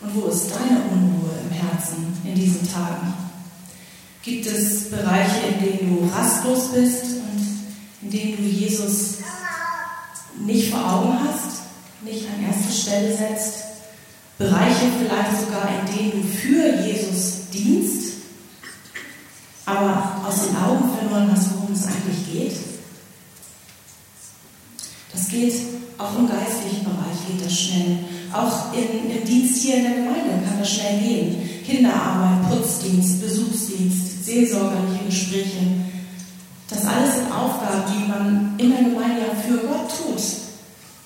Und 0.00 0.14
wo 0.14 0.28
ist 0.28 0.50
deine 0.54 0.80
Unruhe 0.90 1.30
im 1.44 1.50
Herzen 1.50 2.16
in 2.24 2.34
diesen 2.34 2.72
Tagen? 2.72 3.12
Gibt 4.22 4.46
es 4.46 4.90
Bereiche, 4.90 5.46
in 5.48 5.64
denen 5.64 5.96
du 5.96 6.08
rastlos 6.08 6.72
bist 6.72 7.04
und 7.04 8.02
in 8.02 8.10
denen 8.10 8.36
du 8.36 8.44
Jesus 8.44 9.18
nicht 10.44 10.70
vor 10.70 10.80
Augen 10.80 11.18
hast, 11.20 11.62
nicht 12.02 12.26
an 12.28 12.44
erste 12.44 12.72
Stelle 12.72 13.16
setzt? 13.16 13.54
Bereiche 14.38 14.86
vielleicht 14.98 15.44
sogar, 15.44 15.68
in 15.68 15.96
denen 15.96 16.22
du 16.22 16.28
für 16.28 16.86
Jesus 16.86 17.48
dienst, 17.52 18.07
aber 19.68 20.26
aus 20.26 20.46
den 20.46 20.56
Augen 20.56 20.90
verloren 20.96 21.30
hast, 21.30 21.54
worum 21.54 21.72
es 21.72 21.86
eigentlich 21.86 22.32
geht? 22.32 22.56
Das 25.12 25.28
geht 25.28 25.54
auch 25.98 26.16
im 26.16 26.28
geistlichen 26.28 26.84
Bereich 26.84 27.18
geht 27.26 27.44
das 27.44 27.52
schnell. 27.52 27.98
Auch 28.32 28.72
in, 28.72 29.10
im 29.10 29.24
Dienst 29.24 29.62
hier 29.62 29.78
in 29.78 29.82
der 29.82 29.94
Gemeinde 29.94 30.46
kann 30.46 30.58
das 30.60 30.72
schnell 30.72 31.00
gehen. 31.00 31.36
Kinderarbeit, 31.66 32.48
Putzdienst, 32.48 33.20
Besuchsdienst, 33.20 34.24
seelsorgerliche 34.24 35.04
Gespräche. 35.06 35.66
Das 36.70 36.84
alles 36.84 37.16
sind 37.16 37.32
Aufgaben, 37.32 37.82
die 37.92 38.08
man 38.08 38.54
in 38.58 38.70
der 38.70 38.84
Gemeinde 38.84 39.22
für 39.46 39.58
Gott 39.66 39.90
tut. 39.90 40.22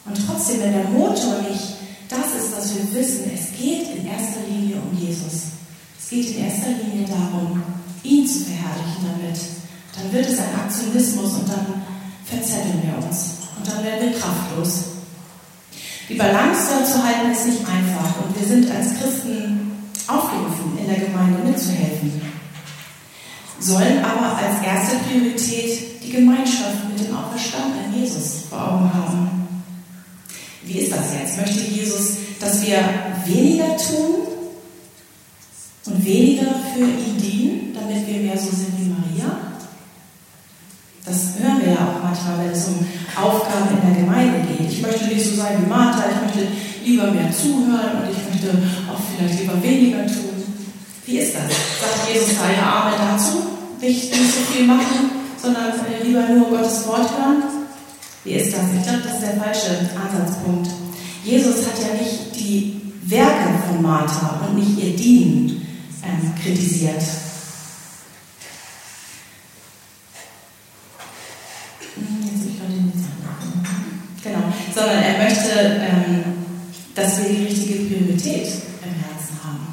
Und 0.05 0.27
trotzdem, 0.27 0.61
wenn 0.61 0.73
der 0.73 0.89
Motor 0.89 1.41
nicht 1.49 1.81
das 2.09 2.35
ist, 2.39 2.57
was 2.57 2.75
wir 2.75 3.01
wissen, 3.01 3.31
es 3.35 3.57
geht 3.59 3.97
in 3.97 4.07
erster 4.07 4.41
Linie 4.47 4.77
um 4.77 4.99
Jesus. 4.99 5.53
Es 5.99 6.11
geht 6.11 6.37
in 6.37 6.45
erster 6.45 6.69
Linie 6.69 7.09
darum, 7.09 7.63
ihn 8.05 8.27
zu 8.27 8.41
verherrlichen 8.41 9.05
damit. 9.07 9.39
Dann 9.97 10.13
wird 10.13 10.27
es 10.27 10.39
ein 10.39 10.55
Aktionismus 10.55 11.35
und 11.35 11.49
dann 11.49 11.83
verzetteln 12.25 12.83
wir 12.83 13.05
uns. 13.05 13.43
Und 13.57 13.67
dann 13.67 13.85
werden 13.85 14.11
wir 14.11 14.19
kraftlos. 14.19 14.85
Die 16.09 16.15
Balance 16.15 16.69
zu 16.85 17.03
halten 17.03 17.31
ist 17.31 17.47
nicht 17.47 17.61
einfach 17.61 18.25
und 18.25 18.39
wir 18.39 18.47
sind 18.47 18.71
als 18.71 18.99
Christen 18.99 19.73
aufgerufen, 20.07 20.79
in 20.79 20.87
der 20.87 20.99
Gemeinde 20.99 21.39
mitzuhelfen. 21.45 22.21
Sollen 23.61 24.05
aber 24.05 24.37
als 24.37 24.65
erste 24.65 24.97
Priorität 24.97 26.03
die 26.03 26.11
Gemeinschaft 26.11 26.89
mit 26.89 27.07
dem 27.07 27.17
auferstandenen 27.17 27.95
Jesus 27.95 28.43
vor 28.51 28.61
Augen 28.61 28.93
haben. 28.93 29.63
Wie 30.65 30.79
ist 30.79 30.93
das 30.93 31.13
jetzt? 31.15 31.37
Möchte 31.39 31.61
Jesus, 31.61 32.15
dass 32.41 32.67
wir 32.67 32.83
weniger 33.25 33.77
tun 33.77 34.27
und 35.87 36.05
weniger 36.05 36.55
für 36.75 36.85
ihn 36.85 37.19
dienen, 37.19 37.62
damit 37.93 38.07
wir 38.07 38.23
mehr 38.23 38.39
so 38.39 38.49
sind 38.49 38.73
wie 38.79 38.89
Maria? 38.89 39.37
Das 41.05 41.35
hören 41.39 41.61
wir 41.61 41.73
ja 41.73 41.81
auch 41.83 42.03
manchmal, 42.03 42.47
wenn 42.47 42.53
es 42.53 42.69
um 42.69 42.87
Aufgaben 43.17 43.77
in 43.77 43.93
der 43.93 44.03
Gemeinde 44.03 44.47
geht. 44.47 44.71
Ich 44.71 44.83
möchte 44.83 45.07
nicht 45.07 45.25
so 45.25 45.35
sein 45.37 45.59
wie 45.61 45.69
Martha, 45.69 46.05
ich 46.09 46.23
möchte 46.23 46.53
lieber 46.85 47.11
mehr 47.11 47.31
zuhören 47.33 48.03
und 48.03 48.11
ich 48.11 48.23
möchte 48.31 48.57
auch 48.89 49.01
vielleicht 49.11 49.41
lieber 49.41 49.61
weniger 49.63 50.07
tun. 50.07 50.31
Wie 51.05 51.19
ist 51.19 51.35
das? 51.35 51.43
Sagt 51.43 52.09
Jesus 52.09 52.39
seine 52.39 52.63
Arme 52.63 52.97
dazu? 52.97 53.43
Nicht, 53.81 54.13
nicht 54.13 54.35
so 54.35 54.41
viel 54.53 54.67
machen, 54.67 55.11
sondern 55.43 55.73
lieber 56.05 56.23
nur 56.29 56.51
Gottes 56.51 56.87
Wort 56.87 57.11
hören? 57.19 57.43
Wie 58.25 58.35
ist 58.35 58.55
das? 58.55 58.63
Ich 58.77 58.83
glaube, 58.85 59.03
das 59.03 59.15
ist 59.15 59.23
der 59.23 59.43
falsche 59.43 59.91
Ansatzpunkt. 59.99 60.71
Jesus 61.25 61.67
hat 61.67 61.79
ja 61.81 62.01
nicht 62.01 62.37
die 62.37 62.81
Werke 63.07 63.59
von 63.67 63.83
Martha 63.83 64.47
und 64.47 64.57
nicht 64.57 64.79
ihr 64.79 64.97
Dienen 64.97 65.67
ähm, 66.05 66.33
kritisiert. 66.41 67.03
Genau, 74.23 74.39
sondern 74.73 75.03
er 75.03 75.19
möchte, 75.19 75.51
ähm, 75.83 76.23
dass 76.95 77.19
wir 77.19 77.29
die 77.29 77.45
richtige 77.45 77.85
Priorität 77.87 78.47
im 78.85 78.95
Herzen 78.95 79.35
haben. 79.43 79.67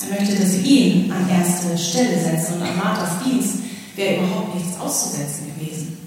Er 0.00 0.20
möchte, 0.20 0.36
dass 0.36 0.52
wir 0.52 0.64
ihn 0.64 1.10
an 1.10 1.28
erste 1.28 1.76
Stelle 1.76 2.18
setzen 2.22 2.54
und 2.54 2.62
an 2.62 2.76
Marthas 2.76 3.24
Dienst 3.24 3.54
wäre 3.96 4.18
überhaupt 4.18 4.54
nichts 4.54 4.78
auszusetzen 4.78 5.52
gewesen. 5.54 5.98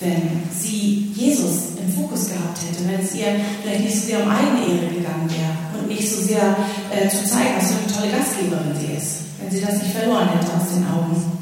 Wenn 0.00 0.42
sie 0.50 1.12
Jesus 1.14 1.78
im 1.78 1.92
Fokus 1.94 2.26
gehabt 2.26 2.58
hätte, 2.58 2.88
wenn 2.88 3.00
es 3.00 3.14
ihr 3.14 3.38
vielleicht 3.62 3.84
nicht 3.84 3.94
so 3.94 4.06
sehr 4.06 4.22
um 4.24 4.30
Eigenehre 4.30 4.88
gegangen 4.88 5.30
wäre 5.30 5.78
und 5.78 5.88
nicht 5.88 6.10
so 6.10 6.20
sehr 6.20 6.56
äh, 6.90 7.08
zu 7.08 7.24
zeigen, 7.24 7.54
was 7.56 7.70
für 7.70 7.78
eine 7.78 7.92
tolle 7.94 8.10
Gastgeberin 8.10 8.74
sie 8.74 8.96
ist, 8.96 9.38
wenn 9.38 9.50
sie 9.50 9.60
das 9.60 9.80
nicht 9.80 9.94
verloren 9.94 10.28
hätte 10.30 10.50
aus 10.52 10.74
den 10.74 10.84
Augen. 10.88 11.33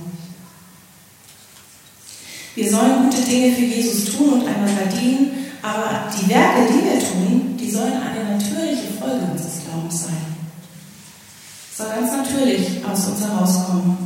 Wir 2.55 2.71
sollen 2.71 3.09
gute 3.09 3.23
Dinge 3.23 3.55
für 3.55 3.65
Jesus 3.65 4.17
tun 4.17 4.35
und 4.35 4.47
einander 4.47 4.87
dienen, 4.93 5.31
aber 5.62 6.11
die 6.12 6.29
Werke, 6.29 6.69
die 6.69 6.85
wir 6.85 7.01
tun, 7.01 7.57
die 7.59 7.71
sollen 7.71 7.95
eine 7.95 8.37
natürliche 8.37 8.93
Folge 9.01 9.25
unseres 9.33 9.65
Glaubens 9.65 10.03
sein. 10.03 10.27
Es 11.71 11.79
soll 11.79 11.88
ganz 11.88 12.12
natürlich 12.12 12.85
aus 12.85 13.07
uns 13.07 13.21
herauskommen. 13.23 13.97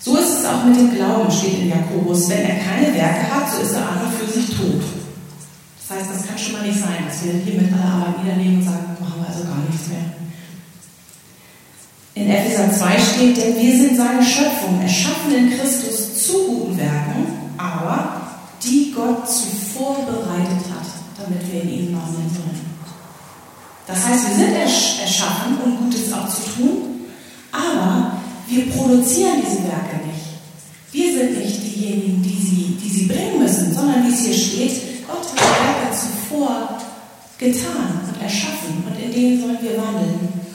So 0.00 0.16
ist 0.16 0.38
es 0.40 0.44
auch 0.44 0.64
mit 0.64 0.76
dem 0.76 0.94
Glauben, 0.94 1.30
steht 1.30 1.60
in 1.60 1.68
Jakobus. 1.68 2.28
Wenn 2.30 2.40
er 2.40 2.56
keine 2.58 2.92
Werke 2.94 3.30
hat, 3.30 3.52
so 3.52 3.62
ist 3.62 3.74
er 3.74 3.86
an 3.86 4.00
und 4.06 4.14
für 4.14 4.32
sich 4.32 4.56
tot. 4.56 4.82
Das 5.78 5.98
heißt, 5.98 6.10
das 6.10 6.26
kann 6.26 6.38
schon 6.38 6.52
mal 6.54 6.66
nicht 6.66 6.80
sein, 6.80 7.04
dass 7.06 7.22
wir 7.22 7.32
hier 7.32 7.60
mit 7.60 7.72
aller 7.72 7.84
Arbeit 7.84 8.24
niedernehmen 8.24 8.58
und 8.58 8.64
sagen, 8.64 8.96
machen 8.98 9.20
wir 9.20 9.28
also 9.28 9.44
gar 9.44 9.58
nichts 9.68 9.88
mehr. 9.88 10.18
In 12.14 12.30
Epheser 12.30 12.72
2 12.72 12.98
steht, 12.98 13.36
denn 13.36 13.56
wir 13.56 13.76
sind 13.76 13.96
seine 13.96 14.24
Schöpfung, 14.24 14.80
erschaffen 14.80 15.34
in 15.34 15.50
Christus 15.50 15.99
zu 16.30 16.46
guten 16.46 16.78
Werken, 16.78 17.26
aber 17.56 18.20
die 18.62 18.92
Gott 18.94 19.28
zuvor 19.28 20.06
bereitet 20.06 20.64
hat, 20.70 20.86
damit 21.18 21.50
wir 21.50 21.62
in 21.62 21.68
ihm 21.68 21.96
wandeln 21.96 22.30
sollen. 22.30 22.70
Das 23.86 24.06
heißt, 24.06 24.28
wir 24.28 24.36
sind 24.36 24.54
ersch 24.54 25.00
erschaffen, 25.00 25.58
um 25.64 25.78
Gutes 25.78 26.12
auch 26.12 26.28
zu 26.28 26.42
tun, 26.56 27.06
aber 27.50 28.12
wir 28.46 28.70
produzieren 28.70 29.42
diese 29.44 29.64
Werke 29.64 30.06
nicht. 30.06 30.20
Wir 30.92 31.18
sind 31.18 31.38
nicht 31.38 31.62
diejenigen, 31.62 32.22
die 32.22 32.36
sie, 32.36 32.76
die 32.82 32.88
sie 32.88 33.06
bringen 33.06 33.42
müssen, 33.42 33.72
sondern 33.72 34.06
wie 34.06 34.12
es 34.12 34.20
hier 34.20 34.34
steht, 34.34 35.06
Gott 35.06 35.26
hat 35.34 35.40
Werke 35.40 35.96
zuvor 35.96 36.78
getan 37.38 38.00
und 38.06 38.22
erschaffen 38.22 38.84
und 38.86 39.02
in 39.02 39.12
denen 39.12 39.40
sollen 39.40 39.58
wir 39.60 39.82
wandeln. 39.82 40.49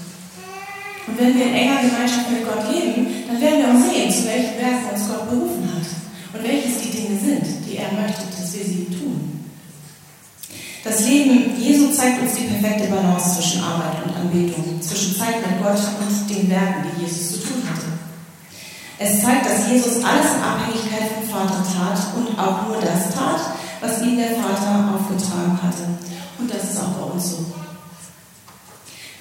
Und 1.07 1.19
wenn 1.19 1.35
wir 1.37 1.45
in 1.45 1.53
enger 1.53 1.81
Gemeinschaft 1.81 2.31
mit 2.31 2.45
Gott 2.45 2.65
leben, 2.73 3.07
dann 3.27 3.39
werden 3.41 3.59
wir 3.59 3.69
auch 3.69 3.93
sehen, 3.93 4.09
zu 4.09 4.25
welchen 4.25 4.57
Werken 4.57 4.89
uns 4.93 5.07
Gott 5.07 5.29
berufen 5.29 5.69
hat 5.69 5.87
und 6.33 6.43
welches 6.43 6.81
die 6.81 6.91
Dinge 6.91 7.19
sind, 7.19 7.45
die 7.65 7.77
er 7.77 7.93
möchte, 7.93 8.25
dass 8.25 8.53
wir 8.53 8.65
sie 8.65 8.85
tun. 8.89 9.45
Das 10.83 11.07
Leben 11.07 11.59
Jesu 11.59 11.91
zeigt 11.91 12.21
uns 12.21 12.33
die 12.33 12.45
perfekte 12.45 12.89
Balance 12.89 13.35
zwischen 13.35 13.63
Arbeit 13.63 14.05
und 14.05 14.15
Anbetung, 14.15 14.81
zwischen 14.81 15.17
Zeit 15.17 15.41
mit 15.41 15.61
Gott 15.61 15.81
und 15.99 16.29
den 16.29 16.49
Werken, 16.49 16.85
die 16.85 17.05
Jesus 17.05 17.41
zu 17.41 17.47
tun 17.47 17.63
hatte. 17.65 17.87
Es 18.97 19.21
zeigt, 19.21 19.45
dass 19.45 19.69
Jesus 19.69 20.03
alles 20.03 20.37
in 20.37 20.41
Abhängigkeit 20.41 21.11
vom 21.11 21.27
Vater 21.27 21.65
tat 21.65 21.99
und 22.15 22.39
auch 22.39 22.67
nur 22.67 22.77
das 22.77 23.13
tat, 23.13 23.41
was 23.81 24.01
ihm 24.01 24.17
der 24.17 24.37
Vater 24.37 24.95
aufgetragen 24.95 25.59
hatte. 25.61 25.83
Und 26.39 26.49
das 26.49 26.63
ist 26.71 26.79
auch 26.79 26.93
bei 26.93 27.13
uns 27.13 27.31
so. 27.31 27.64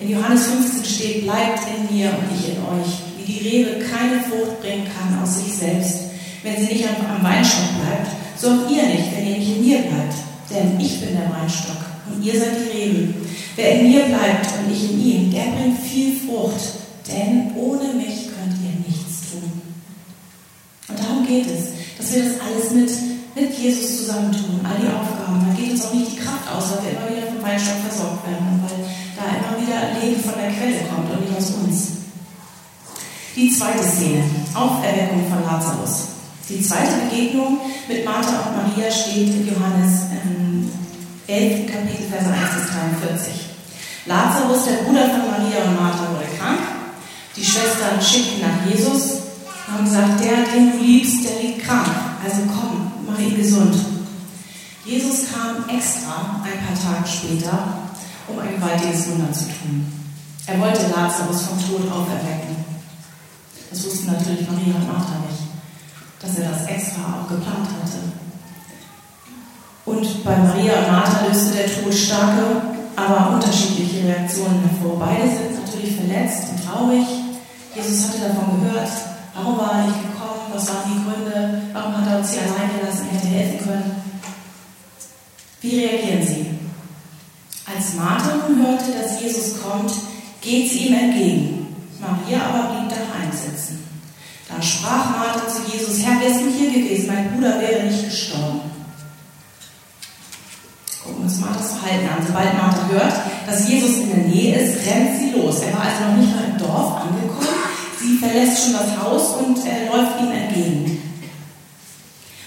In 0.00 0.10
Johannes 0.10 0.46
15 0.46 0.84
steht, 0.84 1.22
bleibt 1.22 1.60
in 1.70 1.96
mir 1.96 2.10
und 2.10 2.26
ich 2.36 2.50
in 2.50 2.58
euch, 2.58 2.98
wie 3.16 3.32
die 3.32 3.48
Rebe 3.48 3.84
keine 3.84 4.20
Frucht 4.20 4.60
bringen 4.60 4.86
kann 4.90 5.22
aus 5.22 5.38
sich 5.38 5.54
selbst, 5.54 6.10
wenn 6.42 6.56
sie 6.56 6.74
nicht 6.74 6.84
am 6.88 7.22
Weinstock 7.22 7.80
bleibt, 7.80 8.10
so 8.36 8.48
auch 8.48 8.70
ihr 8.70 8.82
nicht, 8.82 9.16
wenn 9.16 9.26
ihr 9.26 9.38
nicht 9.38 9.56
in 9.56 9.64
mir 9.64 9.78
bleibt. 9.78 10.14
Denn 10.50 10.78
ich 10.78 11.00
bin 11.00 11.16
der 11.16 11.30
Weinstock 11.30 11.80
und 12.10 12.22
ihr 12.22 12.38
seid 12.38 12.56
die 12.58 12.76
Reben. 12.76 13.14
Wer 13.56 13.80
in 13.80 13.90
mir 13.90 14.04
bleibt 14.04 14.46
und 14.58 14.74
ich 14.74 14.90
in 14.90 15.00
ihm, 15.00 15.30
der 15.30 15.56
bringt 15.56 15.80
viel 15.80 16.18
Frucht, 16.20 16.60
denn 17.08 17.54
ohne 17.56 17.94
mich 17.94 18.28
könnt 18.34 18.58
ihr 18.60 18.74
nichts 18.86 19.30
tun. 19.30 19.62
Und 20.88 20.98
darum 20.98 21.26
geht 21.26 21.46
es, 21.46 21.72
dass 21.96 22.14
wir 22.14 22.24
das 22.24 22.40
alles 22.42 22.70
mit, 22.72 22.90
mit 23.34 23.58
Jesus 23.58 23.98
zusammentun, 23.98 24.60
all 24.64 24.76
die 24.76 24.90
Aufgaben. 24.90 25.46
Da 25.48 25.54
geht 25.56 25.70
uns 25.70 25.84
auch 25.86 25.94
nicht 25.94 26.12
die 26.12 26.20
Kraft 26.20 26.50
aus, 26.50 26.72
weil 26.72 26.84
wir 26.84 26.98
immer 26.98 27.08
wieder 27.08 27.32
vom 27.32 27.42
Weinstock 27.42 27.80
versorgt 27.88 28.26
werden 28.26 28.46
und 28.52 28.68
weil 28.68 28.83
da 29.24 29.32
immer 29.40 29.56
wieder 29.56 29.96
Leben 30.00 30.22
von 30.22 30.34
der 30.36 30.52
Quelle 30.52 30.84
kommt 30.88 31.10
und 31.10 31.24
nicht 31.24 31.36
aus 31.36 31.56
uns. 31.64 32.04
Die 33.34 33.50
zweite 33.50 33.82
Szene, 33.82 34.22
Auferweckung 34.54 35.24
von 35.28 35.42
Lazarus. 35.42 36.14
Die 36.48 36.60
zweite 36.60 37.08
Begegnung 37.08 37.58
mit 37.88 38.04
Martha 38.04 38.46
und 38.46 38.56
Maria 38.56 38.90
steht 38.90 39.28
in 39.28 39.48
Johannes 39.48 40.12
ähm, 40.12 40.70
11, 41.26 41.72
Kapitel, 41.72 42.06
Vers 42.10 42.26
1 42.26 42.54
bis 42.54 42.70
43. 43.00 43.44
Lazarus, 44.06 44.64
der 44.66 44.84
Bruder 44.84 45.08
von 45.08 45.30
Maria 45.30 45.64
und 45.64 45.80
Martha, 45.80 46.10
wurde 46.12 46.28
krank. 46.38 46.60
Die 47.34 47.44
Schwestern 47.44 48.00
schickten 48.00 48.42
nach 48.42 48.70
Jesus 48.70 49.24
und 49.66 49.74
haben 49.74 49.84
gesagt, 49.84 50.20
der, 50.22 50.44
den 50.54 50.72
du 50.72 50.84
liebst, 50.84 51.24
der 51.24 51.42
liegt 51.42 51.66
krank. 51.66 51.88
Also 52.22 52.42
komm, 52.46 52.92
mach 53.08 53.18
ihn 53.18 53.36
gesund. 53.36 53.74
Jesus 54.84 55.32
kam 55.32 55.64
extra 55.74 56.42
ein 56.44 56.60
paar 56.60 56.76
Tage 56.76 57.08
später, 57.08 57.83
um 58.28 58.38
ein 58.38 58.54
gewaltiges 58.54 59.10
Wunder 59.10 59.32
zu 59.32 59.44
tun. 59.44 59.86
Er 60.46 60.60
wollte 60.60 60.90
Lazarus 60.94 61.42
vom 61.42 61.58
Tod 61.58 61.90
auferwecken. 61.90 62.56
Das 63.70 63.84
wussten 63.84 64.12
natürlich 64.12 64.48
Maria 64.48 64.76
und 64.76 64.86
Martha 64.86 65.18
nicht 65.28 65.44
dass 66.24 66.38
er 66.38 66.50
das 66.50 66.66
extra 66.66 67.02
auch 67.02 67.28
geplant 67.28 67.68
hatte. 67.68 68.00
Und 69.84 70.24
bei 70.24 70.36
Maria 70.36 70.78
und 70.78 70.92
Martha 70.92 71.26
löste 71.26 71.54
der 71.54 71.66
Tod 71.66 71.92
starke, 71.92 72.62
aber 72.96 73.34
unterschiedliche 73.34 74.08
Reaktionen 74.08 74.62
hervor. 74.62 74.98
Beide 74.98 75.28
sind 75.28 75.62
natürlich 75.62 75.96
verletzt 75.96 76.44
und 76.50 76.64
traurig. 76.64 77.06
Jesus 77.74 78.08
hatte 78.08 78.28
davon 78.28 78.62
gehört. 78.62 78.88
Warum 79.34 79.58
war 79.58 79.72
er 79.72 79.86
nicht 79.86 80.00
gekommen? 80.00 80.52
Was 80.52 80.68
waren 80.68 80.84
die 80.86 81.04
Gründe? 81.04 81.62
Warum 81.72 81.96
hat 81.96 82.10
er 82.10 82.18
uns 82.18 82.32
hier 82.32 82.42
allein 82.42 82.70
gelassen? 82.78 83.08
Er 83.10 83.18
hätte 83.18 83.26
helfen 83.26 83.66
können. 83.66 84.02
Wie 85.60 85.84
reagieren 85.84 86.26
sie? 86.26 86.43
Als 87.74 87.94
Martha 87.94 88.48
nun 88.48 88.64
hörte, 88.66 88.92
dass 88.92 89.20
Jesus 89.20 89.60
kommt, 89.62 89.92
geht 90.40 90.70
sie 90.70 90.86
ihm 90.86 90.94
entgegen. 90.94 91.76
Maria 92.00 92.46
aber 92.46 92.74
blieb 92.74 92.90
daheim 92.90 93.30
sitzen. 93.32 93.82
Da 94.48 94.62
sprach 94.62 95.10
Martha 95.10 95.48
zu 95.48 95.62
Jesus, 95.72 96.04
Herr, 96.04 96.20
wärst 96.20 96.42
du 96.42 96.50
hier 96.50 96.70
gewesen, 96.70 97.08
mein 97.08 97.32
Bruder 97.32 97.60
wäre 97.60 97.84
nicht 97.84 98.04
gestorben. 98.04 98.60
Gucken 101.02 101.18
wir 101.18 101.24
uns 101.24 101.40
Marthas 101.40 101.72
Verhalten 101.72 102.08
an. 102.08 102.26
Sobald 102.26 102.54
Martha 102.56 102.88
hört, 102.88 103.14
dass 103.46 103.68
Jesus 103.68 103.96
in 103.96 104.08
der 104.10 104.24
Nähe 104.28 104.58
ist, 104.58 104.86
rennt 104.86 105.18
sie 105.18 105.38
los. 105.38 105.60
Er 105.60 105.72
war 105.72 105.84
also 105.84 106.04
noch 106.10 106.16
nicht 106.16 106.34
mal 106.34 106.44
im 106.44 106.58
Dorf 106.58 107.02
angekommen. 107.02 107.48
Sie 108.00 108.18
verlässt 108.18 108.64
schon 108.64 108.72
das 108.74 109.02
Haus 109.02 109.36
und 109.40 109.58
äh, 109.66 109.86
läuft 109.88 110.20
ihm 110.20 110.30
entgegen. 110.30 111.02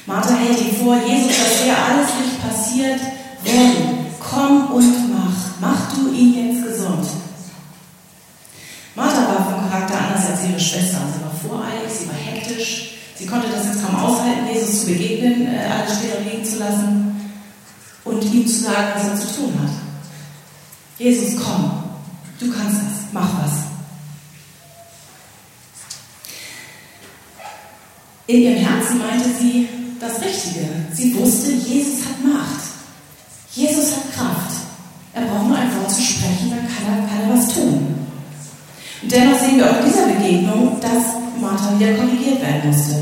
Martha 0.05 0.35
hält 0.35 0.59
ihm 0.59 0.75
vor, 0.77 0.95
Jesus, 1.05 1.35
dass 1.37 1.65
er 1.67 1.75
alles 1.85 2.09
nicht 2.21 2.41
passiert, 2.41 2.99
wenn, 3.43 3.96
komm 4.29 4.71
und 4.71 5.13
mach, 5.13 5.61
mach 5.61 5.93
du 5.93 6.11
ihn 6.11 6.33
jetzt 6.33 6.63
gesund. 6.63 7.07
Martha 8.95 9.27
war 9.27 9.45
vom 9.45 9.69
Charakter 9.69 9.99
anders 9.99 10.31
als 10.31 10.49
ihre 10.49 10.59
Schwester. 10.59 10.99
Sie 11.13 11.23
war 11.23 11.59
voreilig, 11.59 11.91
sie 11.91 12.07
war 12.07 12.15
hektisch. 12.15 12.93
Sie 13.15 13.25
konnte 13.25 13.47
das 13.49 13.65
jetzt 13.65 13.83
kaum 13.83 13.95
aushalten, 13.95 14.47
Jesus 14.51 14.81
zu 14.81 14.87
begegnen, 14.87 15.47
äh, 15.47 15.69
alles 15.71 15.97
und 15.97 16.31
liegen 16.31 16.45
zu 16.45 16.59
lassen 16.59 17.31
und 18.03 18.23
ihm 18.23 18.47
zu 18.47 18.63
sagen, 18.63 18.87
was 18.95 19.07
er 19.07 19.27
zu 19.27 19.35
tun 19.35 19.53
hat. 19.61 19.71
Jesus, 20.99 21.39
komm, 21.43 21.83
du 22.39 22.51
kannst 22.51 22.77
das, 22.77 23.11
mach 23.11 23.29
was. 23.43 23.51
In 28.27 28.41
ihrem 28.41 28.57
Herzen 28.57 28.97
meinte 28.97 29.29
sie 29.39 29.69
das 29.99 30.21
Richtige. 30.21 30.67
Sie 30.93 31.15
wusste, 31.15 31.51
Jesus 31.51 32.05
hat 32.05 32.23
Macht. 32.23 32.66
Jesus 33.57 33.95
hat 33.95 34.13
Kraft. 34.13 34.53
Er 35.15 35.23
braucht 35.23 35.47
nur 35.47 35.57
ein 35.57 35.75
Wort 35.75 35.89
zu 35.89 35.99
sprechen, 35.99 36.51
dann 36.51 36.67
kann 36.69 36.93
er, 36.93 37.09
kann 37.09 37.27
er 37.27 37.35
was 37.35 37.55
tun. 37.55 37.95
Und 39.01 39.11
dennoch 39.11 39.39
sehen 39.39 39.57
wir 39.57 39.65
auch 39.65 39.79
in 39.79 39.85
dieser 39.89 40.05
Begegnung, 40.05 40.77
dass 40.79 41.17
Martha 41.41 41.73
wieder 41.79 41.95
korrigiert 41.95 42.39
werden 42.39 42.69
musste. 42.69 42.97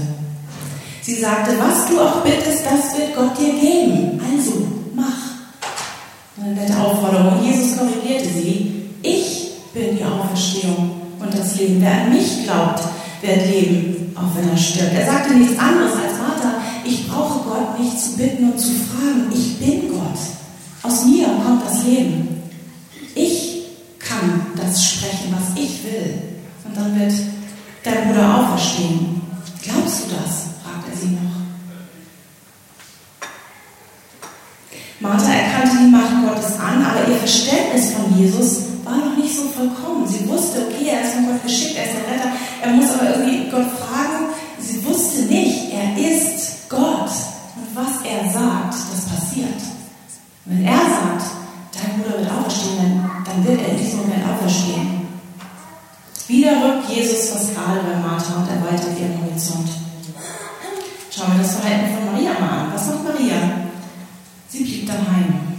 Sie 1.02 1.16
sagte, 1.16 1.52
was 1.60 1.90
du 1.90 2.00
auch 2.00 2.24
bittest, 2.24 2.64
das 2.66 2.98
wird 2.98 3.18
Gott 3.18 3.38
dir 3.38 3.52
geben. 3.52 4.18
Also, 4.24 4.66
mach. 4.96 5.36
Eine 6.42 6.56
nette 6.56 6.78
Aufforderung. 6.78 7.44
Jesus 7.44 7.78
korrigierte 7.78 8.30
sie. 8.30 8.92
Ich 9.02 9.52
bin 9.74 9.98
die 9.98 10.06
Auferstehung 10.06 11.02
und 11.20 11.38
das 11.38 11.58
Leben. 11.58 11.82
Wer 11.82 11.92
an 11.92 12.14
mich 12.14 12.46
glaubt, 12.46 12.82
wird 13.22 13.46
leben, 13.46 14.16
auch 14.16 14.34
wenn 14.38 14.50
er 14.50 14.58
stirbt. 14.58 14.94
Er 14.94 15.06
sagte 15.06 15.34
nichts 15.34 15.60
anderes 15.60 15.92
als 15.92 16.18
Martha, 16.18 16.62
ich 16.86 17.10
brauche 17.10 17.44
Gott 17.44 17.80
nicht 17.80 18.00
zu 18.00 18.16
bitten 18.16 18.52
und 18.52 18.58
zu 18.58 18.72
fragen. 18.72 19.30
Ich 19.34 19.60
bin 19.60 19.90
Gott. 19.90 20.45
Aus 20.86 21.06
mir 21.06 21.26
kommt 21.44 21.66
das 21.66 21.84
Leben. 21.84 22.44
Ich 23.16 23.64
kann 23.98 24.46
das 24.56 24.84
sprechen, 24.84 25.36
was 25.36 25.60
ich 25.60 25.84
will. 25.84 26.14
Und 26.64 26.78
dann 26.78 27.00
wird 27.00 27.14
dein 27.84 28.08
Bruder 28.08 28.40
auferstehen. 28.40 29.22
Glaubst 29.64 30.04
du 30.04 30.16
das? 30.16 30.54
fragt 30.62 30.88
er 30.92 30.96
sie 30.96 31.16
noch. 31.16 31.22
Martha 35.00 35.34
erkannte 35.34 35.78
die 35.86 35.90
Macht 35.90 36.24
Gottes 36.24 36.60
an, 36.60 36.86
aber 36.86 37.10
ihr 37.10 37.18
Verständnis 37.18 37.94
von 37.94 38.20
Jesus 38.20 38.58
war 38.84 38.98
noch 38.98 39.18
nicht 39.18 39.36
so 39.36 39.44
vollkommen. 39.50 40.08
Sie 40.08 40.30
wusste, 40.30 40.68
okay, 40.68 40.90
er 40.92 41.02
ist 41.02 41.14
von 41.14 41.26
Gott 41.26 41.42
geschickt, 41.42 41.78
er 41.78 41.86
ist 41.86 41.94
der 41.96 42.14
Retter. 42.14 42.32
Er 42.62 42.70
muss 42.74 42.92
aber 42.92 43.10
irgendwie 43.10 43.50
Gott 43.50 43.72
fragen. 43.80 44.26
Sie 44.60 44.86
wusste 44.86 45.24
nicht, 45.24 45.74
er 45.74 45.98
ist 45.98 46.70
Gott. 46.70 47.10
Und 47.56 47.74
was 47.74 48.06
er 48.06 48.32
sagt, 48.32 48.76
das 48.92 49.06
passiert. 49.06 49.65
Wenn 50.46 50.64
er 50.64 50.78
sagt, 50.78 51.26
dein 51.74 52.02
Bruder 52.02 52.20
wird 52.20 52.32
auferstehen, 52.32 53.04
dann 53.26 53.46
wird 53.46 53.62
er 53.62 53.70
in 53.70 53.78
diesem 53.78 54.02
Moment 54.02 54.24
auferstehen. 54.30 55.08
Wieder 56.28 56.52
rückt 56.52 56.90
Jesus 56.90 57.30
fast 57.30 57.56
gerade 57.56 57.82
bei 57.82 57.98
Martha 57.98 58.36
und 58.36 58.48
erweitert 58.48 59.00
ihren 59.00 59.22
Horizont. 59.22 59.70
Schauen 61.10 61.34
wir 61.34 61.44
das 61.44 61.56
Verhalten 61.56 61.96
von 61.96 62.12
Maria 62.12 62.34
mal 62.40 62.60
an. 62.60 62.74
Was 62.74 62.88
macht 62.88 63.04
Maria? 63.04 63.36
Sie 64.50 64.64
blieb 64.64 64.88
daheim. 64.88 65.56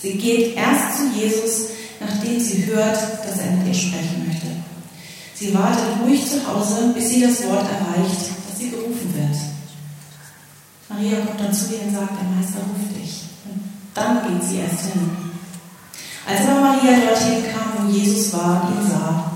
Sie 0.00 0.14
geht 0.14 0.56
erst 0.56 0.98
zu 0.98 1.08
Jesus, 1.18 1.68
nachdem 2.00 2.40
sie 2.40 2.66
hört, 2.66 2.96
dass 2.96 3.38
er 3.38 3.52
mit 3.52 3.68
ihr 3.68 3.74
sprechen 3.74 4.26
möchte. 4.26 4.46
Sie 5.34 5.54
wartet 5.54 6.00
ruhig 6.02 6.26
zu 6.28 6.46
Hause, 6.46 6.92
bis 6.94 7.10
sie 7.10 7.20
das 7.20 7.44
Wort 7.48 7.64
erreicht, 7.64 8.20
dass 8.48 8.58
sie 8.58 8.70
gerufen 8.70 9.14
wird. 9.14 9.53
Maria 10.88 11.20
kommt 11.24 11.40
dann 11.40 11.52
zu 11.52 11.74
ihr 11.74 11.82
und 11.86 11.94
sagt, 11.94 12.12
der 12.20 12.28
Meister 12.28 12.60
ruft 12.60 12.94
dich. 12.94 13.22
Und 13.46 13.62
dann 13.94 14.20
geht 14.28 14.48
sie 14.48 14.58
erst 14.58 14.92
hin. 14.92 15.10
Als 16.26 16.48
aber 16.48 16.60
Maria 16.60 17.06
dorthin 17.06 17.44
kam, 17.52 17.86
wo 17.86 17.90
Jesus 17.90 18.32
war 18.32 18.64
und 18.64 18.76
ihn 18.76 18.90
sah, 18.90 19.30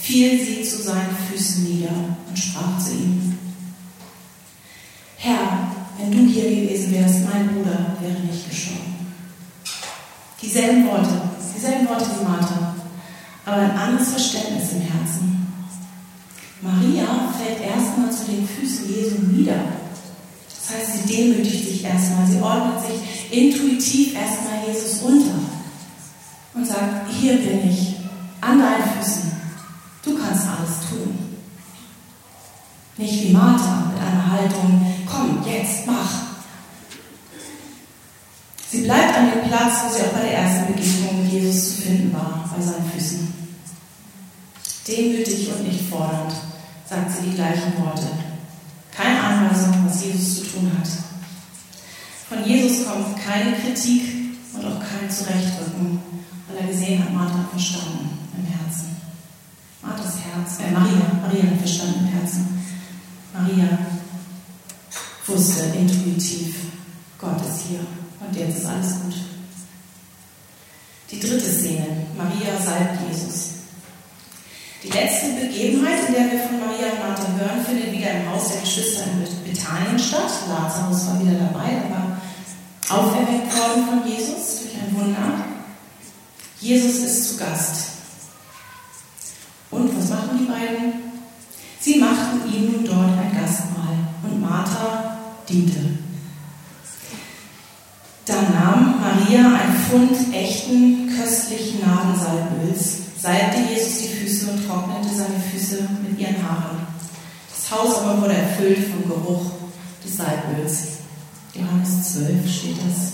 fiel 0.00 0.38
sie 0.44 0.62
zu 0.62 0.82
seinen 0.82 1.16
Füßen 1.30 1.64
nieder 1.64 1.94
und 2.28 2.38
sprach 2.38 2.78
zu 2.78 2.92
ihm, 2.92 3.38
Herr, 5.16 5.68
wenn 5.98 6.10
du 6.10 6.30
hier 6.30 6.44
gewesen 6.44 6.92
wärst, 6.92 7.24
mein 7.24 7.48
Bruder 7.48 7.96
wäre 8.00 8.20
nicht 8.20 8.48
gestorben. 8.48 8.94
Dieselben 10.42 10.86
Worte, 10.86 11.22
aber 13.46 13.56
ein 13.56 13.70
anderes 13.70 14.10
Verständnis 14.10 14.72
im 14.72 14.80
Herzen. 14.82 15.46
Maria 16.60 17.32
fällt 17.38 17.60
erstmal 17.60 18.10
zu 18.10 18.24
den 18.26 18.46
Füßen 18.46 18.88
Jesu 18.88 19.16
nieder. 19.32 19.83
Das 20.66 20.76
heißt, 20.76 21.06
sie 21.06 21.14
demütigt 21.14 21.68
sich 21.68 21.84
erstmal, 21.84 22.26
sie 22.26 22.40
ordnet 22.40 22.80
sich 22.86 23.30
intuitiv 23.30 24.14
erstmal 24.14 24.66
Jesus 24.66 25.02
unter 25.02 25.34
und 26.54 26.66
sagt, 26.66 27.10
hier 27.10 27.36
bin 27.36 27.68
ich, 27.68 27.96
an 28.40 28.58
deinen 28.58 29.02
Füßen, 29.02 29.32
du 30.04 30.18
kannst 30.18 30.46
alles 30.46 30.88
tun. 30.88 31.18
Nicht 32.96 33.24
wie 33.24 33.32
Martha 33.32 33.92
mit 33.92 34.00
einer 34.00 34.30
Haltung, 34.30 34.96
komm, 35.06 35.44
jetzt, 35.44 35.86
mach. 35.86 36.10
Sie 38.70 38.82
bleibt 38.82 39.16
an 39.16 39.30
dem 39.30 39.48
Platz, 39.48 39.72
wo 39.84 39.94
sie 39.94 40.02
auch 40.02 40.12
bei 40.12 40.20
der 40.20 40.38
ersten 40.38 40.72
Begegnung 40.72 41.22
mit 41.22 41.32
Jesus 41.32 41.76
zu 41.76 41.82
finden 41.82 42.12
war, 42.12 42.48
bei 42.54 42.62
seinen 42.62 42.90
Füßen. 42.90 43.32
Demütig 44.86 45.50
und 45.52 45.66
nicht 45.66 45.88
fordernd 45.88 46.32
sagt 46.88 47.10
sie 47.10 47.30
die 47.30 47.36
gleichen 47.36 47.72
Worte. 47.78 48.23
Keine 48.96 49.20
Anweisung, 49.20 49.74
was 49.86 50.04
Jesus 50.04 50.36
zu 50.36 50.52
tun 50.52 50.70
hat. 50.78 50.88
Von 52.28 52.44
Jesus 52.44 52.86
kommt 52.86 53.22
keine 53.22 53.56
Kritik 53.56 54.02
und 54.54 54.64
auch 54.64 54.80
kein 54.80 55.10
Zurechtrücken, 55.10 56.00
weil 56.48 56.58
er 56.60 56.66
gesehen 56.68 57.02
hat, 57.02 57.12
Martha 57.12 57.38
hat 57.38 57.50
verstanden 57.50 58.10
im 58.36 58.46
Herzen. 58.46 58.96
Marthas 59.82 60.14
Herz, 60.24 60.60
äh, 60.60 60.72
Maria, 60.72 61.20
Maria 61.20 61.50
hat 61.50 61.58
verstanden 61.58 62.06
im 62.06 62.18
Herzen. 62.18 62.64
Maria 63.34 63.78
wusste 65.26 65.64
intuitiv, 65.76 66.56
Gott 67.18 67.40
ist 67.40 67.66
hier 67.68 67.80
und 68.20 68.36
jetzt 68.36 68.58
ist 68.58 68.66
alles 68.66 69.00
gut. 69.02 69.14
Die 71.10 71.20
dritte 71.20 71.50
Szene, 71.50 72.06
Maria 72.16 72.60
salbt 72.60 73.08
Jesus. 73.08 73.50
Die 74.82 74.90
letzte 74.90 75.32
Begebenheit, 75.40 76.08
in 76.08 76.14
der 76.14 76.32
wir 76.32 76.40
von 76.40 76.60
Maria 76.60 76.92
und 76.92 77.00
Martha 77.00 77.26
hören, 77.38 77.64
findet 77.64 77.92
wieder 77.92 78.10
im 78.10 78.30
Haus 78.30 78.48
der 78.52 78.60
Geschwister 78.60 79.04
in 79.04 79.56
Statt. 80.14 80.30
Lazarus 80.48 81.06
war 81.08 81.20
wieder 81.20 81.38
dabei, 81.38 81.72
er 81.72 81.90
war 81.90 82.18
auferweckt 82.88 83.56
worden 83.56 83.84
von 83.88 84.08
Jesus 84.08 84.60
durch 84.60 84.74
ein 84.74 84.96
Wunder. 84.96 85.44
Jesus 86.60 87.02
ist 87.02 87.28
zu 87.30 87.36
Gast. 87.38 87.88
Und 89.70 89.98
was 89.98 90.08
machen 90.10 90.38
die 90.38 90.44
beiden? 90.44 90.92
Sie 91.80 91.98
machten 91.98 92.40
ihm 92.52 92.72
nun 92.72 92.84
dort 92.84 93.18
ein 93.18 93.36
Gastmahl 93.36 93.98
und 94.22 94.40
Martha 94.40 95.18
diente. 95.48 95.80
Da 98.24 98.34
nahm 98.34 99.00
Maria 99.00 99.40
ein 99.40 99.76
Pfund 99.76 100.34
echten, 100.34 101.08
köstlichen 101.08 101.80
Nadensalböls, 101.80 102.98
salbte 103.20 103.58
Jesus 103.70 103.98
die 103.98 104.08
Füße 104.08 104.50
und 104.50 104.66
trocknete 104.66 105.14
seine 105.14 105.40
Füße 105.40 105.88
mit 106.08 106.18
ihren 106.18 106.36
Haaren. 106.36 106.86
Das 107.50 107.70
Haus 107.70 107.98
aber 107.98 108.22
wurde 108.22 108.34
erfüllt 108.34 108.78
vom 108.88 109.10
Geruch 109.10 109.63
Salböls. 110.16 110.98
Johannes 111.54 112.12
12 112.12 112.50
steht 112.50 112.76
das. 112.78 113.12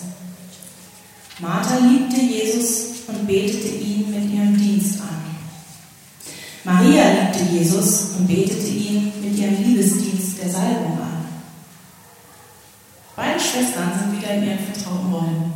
Martha 1.40 1.78
liebte 1.78 2.20
Jesus 2.20 3.04
und 3.08 3.26
betete 3.26 3.68
ihn 3.68 4.10
mit 4.10 4.32
ihrem 4.32 4.56
Dienst 4.56 5.00
an. 5.00 5.20
Maria 6.64 7.04
liebte 7.10 7.44
Jesus 7.52 8.10
und 8.18 8.26
betete 8.26 8.68
ihn 8.68 9.12
mit 9.22 9.38
ihrem 9.38 9.62
Liebesdienst 9.62 10.42
der 10.42 10.50
Salbung 10.50 10.98
an. 11.00 11.24
Beide 13.16 13.40
Schwestern 13.40 13.92
sind 13.98 14.18
wieder 14.18 14.34
in 14.34 14.44
ihren 14.44 14.58
vertrauten 14.58 15.12
Rollen. 15.12 15.52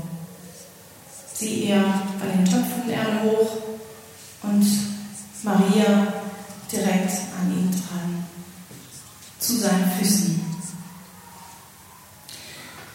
Sie 1.34 1.64
eher 1.64 2.02
bei 2.20 2.34
den 2.34 2.44
Töpfen 2.44 2.88
Erde 2.88 3.22
hoch 3.24 3.56
und 4.42 4.66
Maria 5.42 6.14
direkt 6.70 7.12
an 7.38 7.50
ihn 7.50 7.70
dran, 7.70 8.26
zu 9.38 9.58
seinen 9.58 9.90
Füßen. 9.98 10.43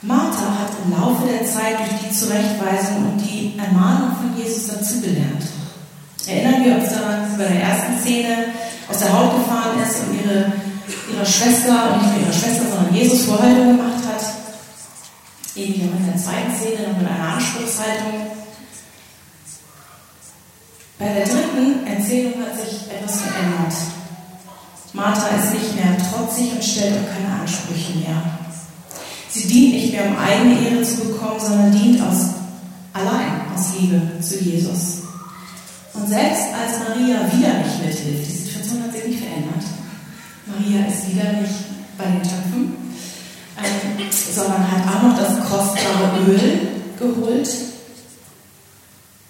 Martha 0.01 0.59
hat 0.59 0.71
im 0.85 0.91
Laufe 0.93 1.27
der 1.27 1.45
Zeit 1.45 1.77
durch 1.79 1.99
die 2.07 2.15
Zurechtweisung 2.15 3.11
und 3.11 3.17
die 3.19 3.59
Ermahnung 3.59 4.15
von 4.15 4.37
Jesus 4.37 4.67
dazugelernt. 4.67 5.43
Erinnern 6.25 6.63
wir 6.63 6.75
uns 6.75 6.89
daran, 6.89 7.21
dass 7.21 7.31
sie 7.31 7.37
bei 7.37 7.49
der 7.49 7.63
ersten 7.63 7.99
Szene 7.99 8.45
aus 8.87 8.99
der 8.99 9.11
Haut 9.11 9.35
gefahren 9.35 9.77
ist 9.83 9.99
und 9.99 10.15
ihre, 10.15 10.53
ihrer 11.11 11.25
Schwester, 11.25 11.93
und 11.93 12.01
nicht 12.01 12.15
nur 12.15 12.21
ihrer 12.21 12.33
Schwester, 12.33 12.63
sondern 12.69 12.95
Jesus 12.95 13.25
Vorhaltung 13.25 13.77
gemacht 13.77 14.03
hat. 14.07 14.23
Ähnlich 15.55 15.81
auch 15.83 15.99
in 15.99 16.05
der 16.05 16.17
zweiten 16.17 16.55
Szene, 16.55 16.87
noch 16.87 16.97
mit 16.97 17.11
einer 17.11 17.33
Anspruchshaltung. 17.33 18.39
Bei 20.97 21.13
der 21.13 21.25
dritten 21.25 21.87
Erzählung 21.87 22.33
hat 22.39 22.55
sich 22.55 22.87
etwas 22.87 23.21
verändert. 23.21 23.75
Martha 24.93 25.27
ist 25.35 25.53
nicht 25.53 25.75
mehr 25.75 25.97
trotzig 25.97 26.53
und 26.53 26.63
stellt 26.63 26.95
auch 26.95 27.13
keine 27.13 27.41
Ansprüche 27.41 27.97
mehr. 27.99 28.48
Sie 29.32 29.47
dient 29.47 29.73
nicht 29.73 29.91
mehr, 29.93 30.07
um 30.07 30.17
eigene 30.17 30.69
Ehre 30.69 30.84
zu 30.84 30.97
bekommen, 30.97 31.39
sondern 31.39 31.71
dient 31.71 32.01
aus, 32.01 32.32
allein 32.93 33.41
aus 33.53 33.80
Liebe 33.80 34.01
zu 34.21 34.39
Jesus. 34.39 35.03
Und 35.93 36.07
selbst 36.07 36.45
als 36.53 36.80
Maria 36.80 37.19
wieder 37.32 37.59
nicht 37.59 37.86
mithilft, 37.86 38.27
die 38.27 38.38
Situation 38.38 38.84
hat 38.84 38.91
sich 38.93 39.05
nicht 39.05 39.19
verändert. 39.19 39.63
Maria 40.47 40.88
ist 40.88 41.11
wieder 41.11 41.34
nicht 41.34 41.53
bei 41.97 42.05
den 42.05 42.23
Töpfen, 42.23 42.75
ähm, 43.57 44.09
sondern 44.34 44.71
hat 44.71 44.88
auch 44.88 45.03
noch 45.03 45.17
das 45.17 45.39
kostbare 45.41 46.19
Öl 46.27 46.67
geholt. 46.97 47.49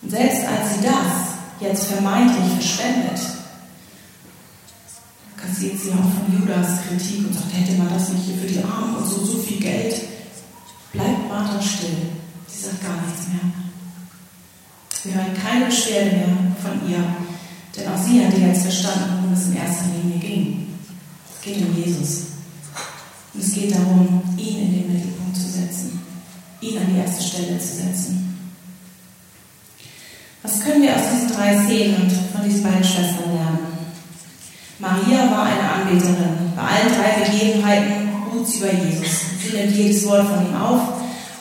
Und 0.02 0.10
selbst 0.10 0.42
als 0.46 0.76
sie 0.76 0.86
das 0.86 1.30
jetzt 1.60 1.88
vermeintlich 1.88 2.54
verschwendet, 2.54 3.20
kassiert 5.50 5.80
sie 5.80 5.92
auch 5.92 5.96
von 5.96 6.32
Judas 6.32 6.82
Kritik 6.88 7.26
und 7.26 7.34
sagt, 7.34 7.54
hätte 7.54 7.78
man 7.78 7.90
das 7.90 8.10
nicht 8.10 8.26
hier 8.26 8.38
für 8.38 8.48
die 8.48 8.64
Armen 8.64 8.98
und 8.98 9.06
so, 9.06 9.26
so 9.26 9.40
viel 9.40 9.60
Geld. 9.60 9.96
Bleibt 10.94 11.28
Martha 11.28 11.62
still. 11.62 12.10
Sie 12.48 12.66
sagt 12.66 12.84
gar 12.84 13.02
nichts 13.02 13.28
mehr. 13.30 13.52
Wir 15.04 15.14
hören 15.14 15.38
keine 15.42 15.66
Beschwerde 15.66 16.18
mehr 16.18 16.28
von 16.62 16.90
ihr, 16.90 17.04
denn 17.76 17.88
auch 17.88 17.98
sie 17.98 18.24
hatte 18.24 18.38
jetzt 18.38 18.64
verstanden, 18.64 19.22
worum 19.22 19.34
es 19.34 19.48
in 19.48 19.56
erster 19.56 19.86
Linie 19.96 20.20
ging. 20.20 20.68
Es 21.34 21.42
geht 21.42 21.66
um 21.66 21.76
Jesus. 21.76 22.24
Und 23.34 23.44
es 23.44 23.54
geht 23.54 23.74
darum, 23.74 24.22
ihn 24.38 24.58
in 24.58 24.74
den 24.74 24.94
Mittelpunkt 24.94 25.36
zu 25.36 25.48
setzen, 25.48 26.02
ihn 26.62 26.78
an 26.78 26.88
die 26.94 27.00
erste 27.00 27.24
Stelle 27.24 27.58
zu 27.60 27.76
setzen. 27.76 28.38
Was 30.42 30.64
können 30.64 30.84
wir 30.84 30.96
aus 30.96 31.04
diesen 31.14 31.36
drei 31.36 31.58
Szenen 31.64 32.10
von 32.34 32.44
diesen 32.44 32.64
beiden 32.64 32.84
Schwestern 32.84 33.34
lernen? 33.34 33.69
Maria 34.80 35.30
war 35.30 35.44
eine 35.44 35.70
Anbeterin. 35.70 36.54
Bei 36.56 36.62
allen 36.62 36.94
drei 36.96 37.24
Begebenheiten 37.26 38.10
ruht 38.34 38.48
sie 38.48 38.62
bei 38.62 38.72
Jesus. 38.72 39.22
Sie 39.44 39.56
nimmt 39.56 39.76
jedes 39.76 40.08
Wort 40.08 40.26
von 40.28 40.46
ihm 40.46 40.56
auf 40.56 40.82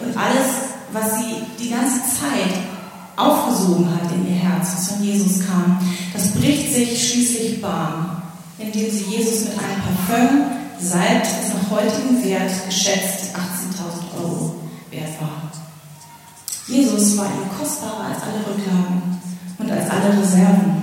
und 0.00 0.16
alles, 0.16 0.68
was 0.92 1.18
sie 1.18 1.34
die 1.58 1.70
ganze 1.70 2.00
Zeit 2.00 2.54
aufgesogen 3.16 3.88
hat 3.90 4.10
in 4.12 4.28
ihr 4.28 4.40
Herz, 4.40 4.68
was 4.74 4.92
von 4.92 5.04
Jesus 5.04 5.46
kam, 5.46 5.78
das 6.12 6.32
bricht 6.32 6.72
sich 6.72 7.10
schließlich 7.10 7.60
Bahn, 7.60 8.22
indem 8.58 8.90
sie 8.90 9.04
Jesus 9.04 9.48
mit 9.48 9.58
einem 9.58 9.82
Parfüm 9.82 10.42
salbt, 10.80 11.26
das 11.26 11.54
nach 11.54 11.70
heutigem 11.78 12.24
Wert 12.24 12.50
geschätzt 12.66 13.34
18.000 13.34 14.22
Euro 14.22 14.54
wert 14.90 15.20
war. 15.20 15.50
Jesus 16.68 17.16
war 17.16 17.26
ihm 17.26 17.58
kostbarer 17.58 18.06
als 18.06 18.22
alle 18.22 18.46
Rücklagen 18.46 19.20
und 19.58 19.70
als 19.70 19.90
alle 19.90 20.22
Reserven. 20.22 20.77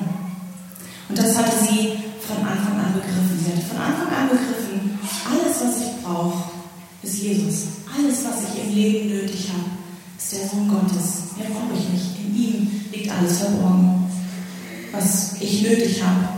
Ich 15.45 15.61
nötig 15.61 16.03
habe. 16.03 16.34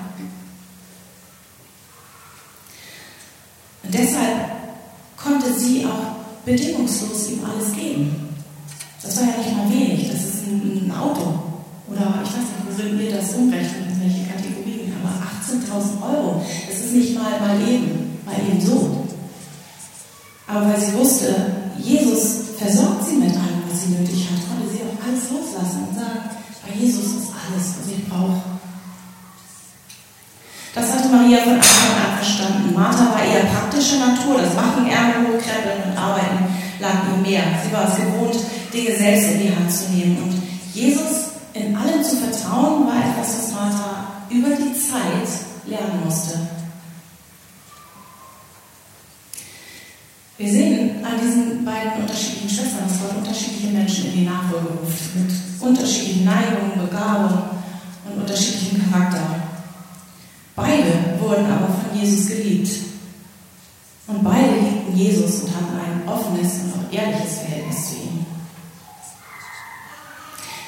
Beide 60.88 61.20
wurden 61.20 61.46
aber 61.52 61.68
von 61.68 62.00
Jesus 62.00 62.28
geliebt. 62.28 62.70
Und 64.08 64.24
beide 64.24 64.54
liebten 64.54 64.96
Jesus 64.96 65.42
und 65.42 65.50
hatten 65.50 65.78
ein 65.78 66.08
offenes 66.08 66.54
und 66.64 66.74
auch 66.74 66.94
ehrliches 66.94 67.40
Verhältnis 67.40 67.90
zu 67.90 67.96
ihm. 67.96 68.26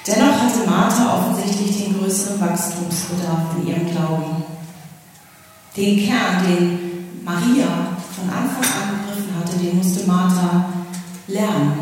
Dennoch 0.05 0.41
hatte 0.41 0.69
Martha 0.69 1.17
offensichtlich 1.19 1.85
den 1.85 1.99
größeren 1.99 2.41
Wachstumsbedarf 2.41 3.55
in 3.57 3.67
ihrem 3.67 3.91
Glauben. 3.91 4.43
Den 5.77 6.05
Kern, 6.05 6.43
den 6.45 7.23
Maria 7.23 7.67
von 8.15 8.29
Anfang 8.29 8.63
an 8.63 8.99
begriffen 8.99 9.35
hatte, 9.39 9.57
den 9.57 9.77
musste 9.77 10.05
Martha 10.05 10.65
lernen, 11.27 11.79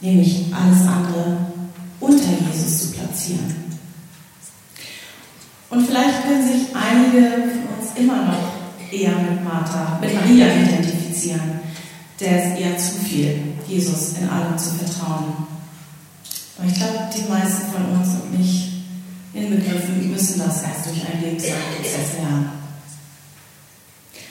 nämlich 0.00 0.46
alles 0.54 0.86
andere 0.86 1.36
unter 2.00 2.30
Jesus 2.50 2.78
zu 2.78 2.92
platzieren. 2.92 3.65
Und 5.70 5.86
vielleicht 5.86 6.22
können 6.22 6.46
sich 6.46 6.74
einige 6.74 7.50
von 7.50 7.78
uns 7.78 7.96
immer 7.96 8.24
noch 8.24 8.92
eher 8.92 9.16
mit 9.16 9.44
Martha, 9.44 9.98
mit 10.00 10.14
Maria 10.14 10.46
identifizieren, 10.46 11.60
der 12.20 12.54
es 12.54 12.60
eher 12.60 12.78
zu 12.78 13.04
viel, 13.04 13.54
Jesus 13.66 14.14
in 14.20 14.28
allem 14.28 14.56
zu 14.56 14.70
vertrauen. 14.70 15.46
Aber 16.56 16.68
ich 16.68 16.74
glaube, 16.74 17.10
die 17.14 17.28
meisten 17.28 17.72
von 17.72 17.98
uns 17.98 18.08
und 18.22 18.38
mich 18.38 18.84
inbegriffen 19.34 20.10
müssen 20.10 20.38
das 20.38 20.62
erst 20.62 20.86
durch 20.86 21.04
einen 21.04 21.22
Lebensprozess 21.22 22.14
lernen. 22.18 22.50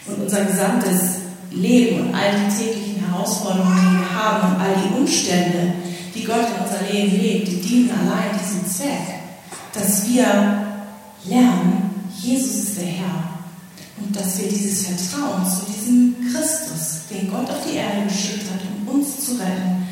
Und 0.07 0.23
unser 0.23 0.45
gesamtes 0.45 1.01
Leben 1.51 2.01
und 2.01 2.15
all 2.15 2.31
die 2.31 2.55
täglichen 2.55 3.05
Herausforderungen, 3.07 3.75
die 3.75 3.99
wir 3.99 4.15
haben 4.15 4.55
und 4.55 4.61
all 4.61 4.75
die 4.75 4.99
Umstände, 4.99 5.73
die 6.13 6.23
Gott 6.23 6.47
in 6.55 6.63
unser 6.63 6.91
Leben 6.91 7.21
legt, 7.21 7.47
die 7.47 7.61
dienen 7.61 7.91
allein 7.91 8.39
diesem 8.39 8.65
Zweck, 8.67 9.19
dass 9.73 10.07
wir 10.07 10.64
lernen, 11.27 11.91
Jesus 12.17 12.55
ist 12.55 12.77
der 12.77 12.87
Herr 12.87 13.35
und 13.97 14.15
dass 14.15 14.37
wir 14.39 14.47
dieses 14.47 14.87
Vertrauen 14.87 15.45
zu 15.45 15.71
diesem 15.71 16.15
Christus, 16.31 17.07
den 17.09 17.29
Gott 17.29 17.49
auf 17.49 17.65
die 17.65 17.77
Erde 17.77 18.07
geschickt 18.07 18.45
hat, 18.51 18.61
um 18.65 18.95
uns 18.99 19.25
zu 19.25 19.33
retten, 19.33 19.87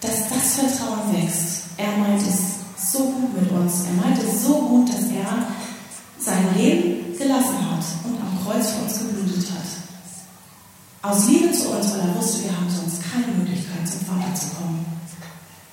dass 0.00 0.28
das 0.28 0.54
Vertrauen 0.54 1.12
wächst. 1.12 1.62
Er 1.76 1.96
meint 1.98 2.22
es 2.22 2.90
so 2.92 2.98
gut 2.98 3.40
mit 3.40 3.50
uns. 3.50 3.84
Er 3.84 4.04
meint 4.04 4.18
es 4.18 4.44
so 4.44 4.54
gut, 4.54 4.88
dass 4.88 5.10
er 5.12 5.46
sein 6.18 6.56
Leben 6.56 7.16
gelassen 7.16 7.58
hat 7.70 7.84
und 8.04 8.16
am 8.20 8.38
Kreuz 8.44 8.70
für 8.70 8.82
uns 8.82 8.98
geblutet 8.98 9.50
hat. 9.50 11.10
Aus 11.10 11.28
Liebe 11.28 11.52
zu 11.52 11.70
uns, 11.70 11.92
weil 11.92 12.00
er 12.00 12.16
wusste, 12.16 12.44
wir 12.44 12.56
haben 12.56 12.68
sonst 12.68 13.00
keine 13.02 13.32
Möglichkeit, 13.38 13.88
zum 13.88 14.00
Vater 14.00 14.34
zu 14.34 14.46
kommen. 14.56 14.84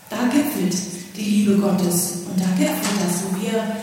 Da 0.09 0.27
gipfelt 0.27 0.75
die 1.15 1.21
Liebe 1.21 1.57
Gottes 1.57 2.23
und 2.29 2.39
da 2.39 2.47
gipfelt 2.57 2.99
das, 3.03 3.23
wo 3.23 3.41
wir 3.41 3.75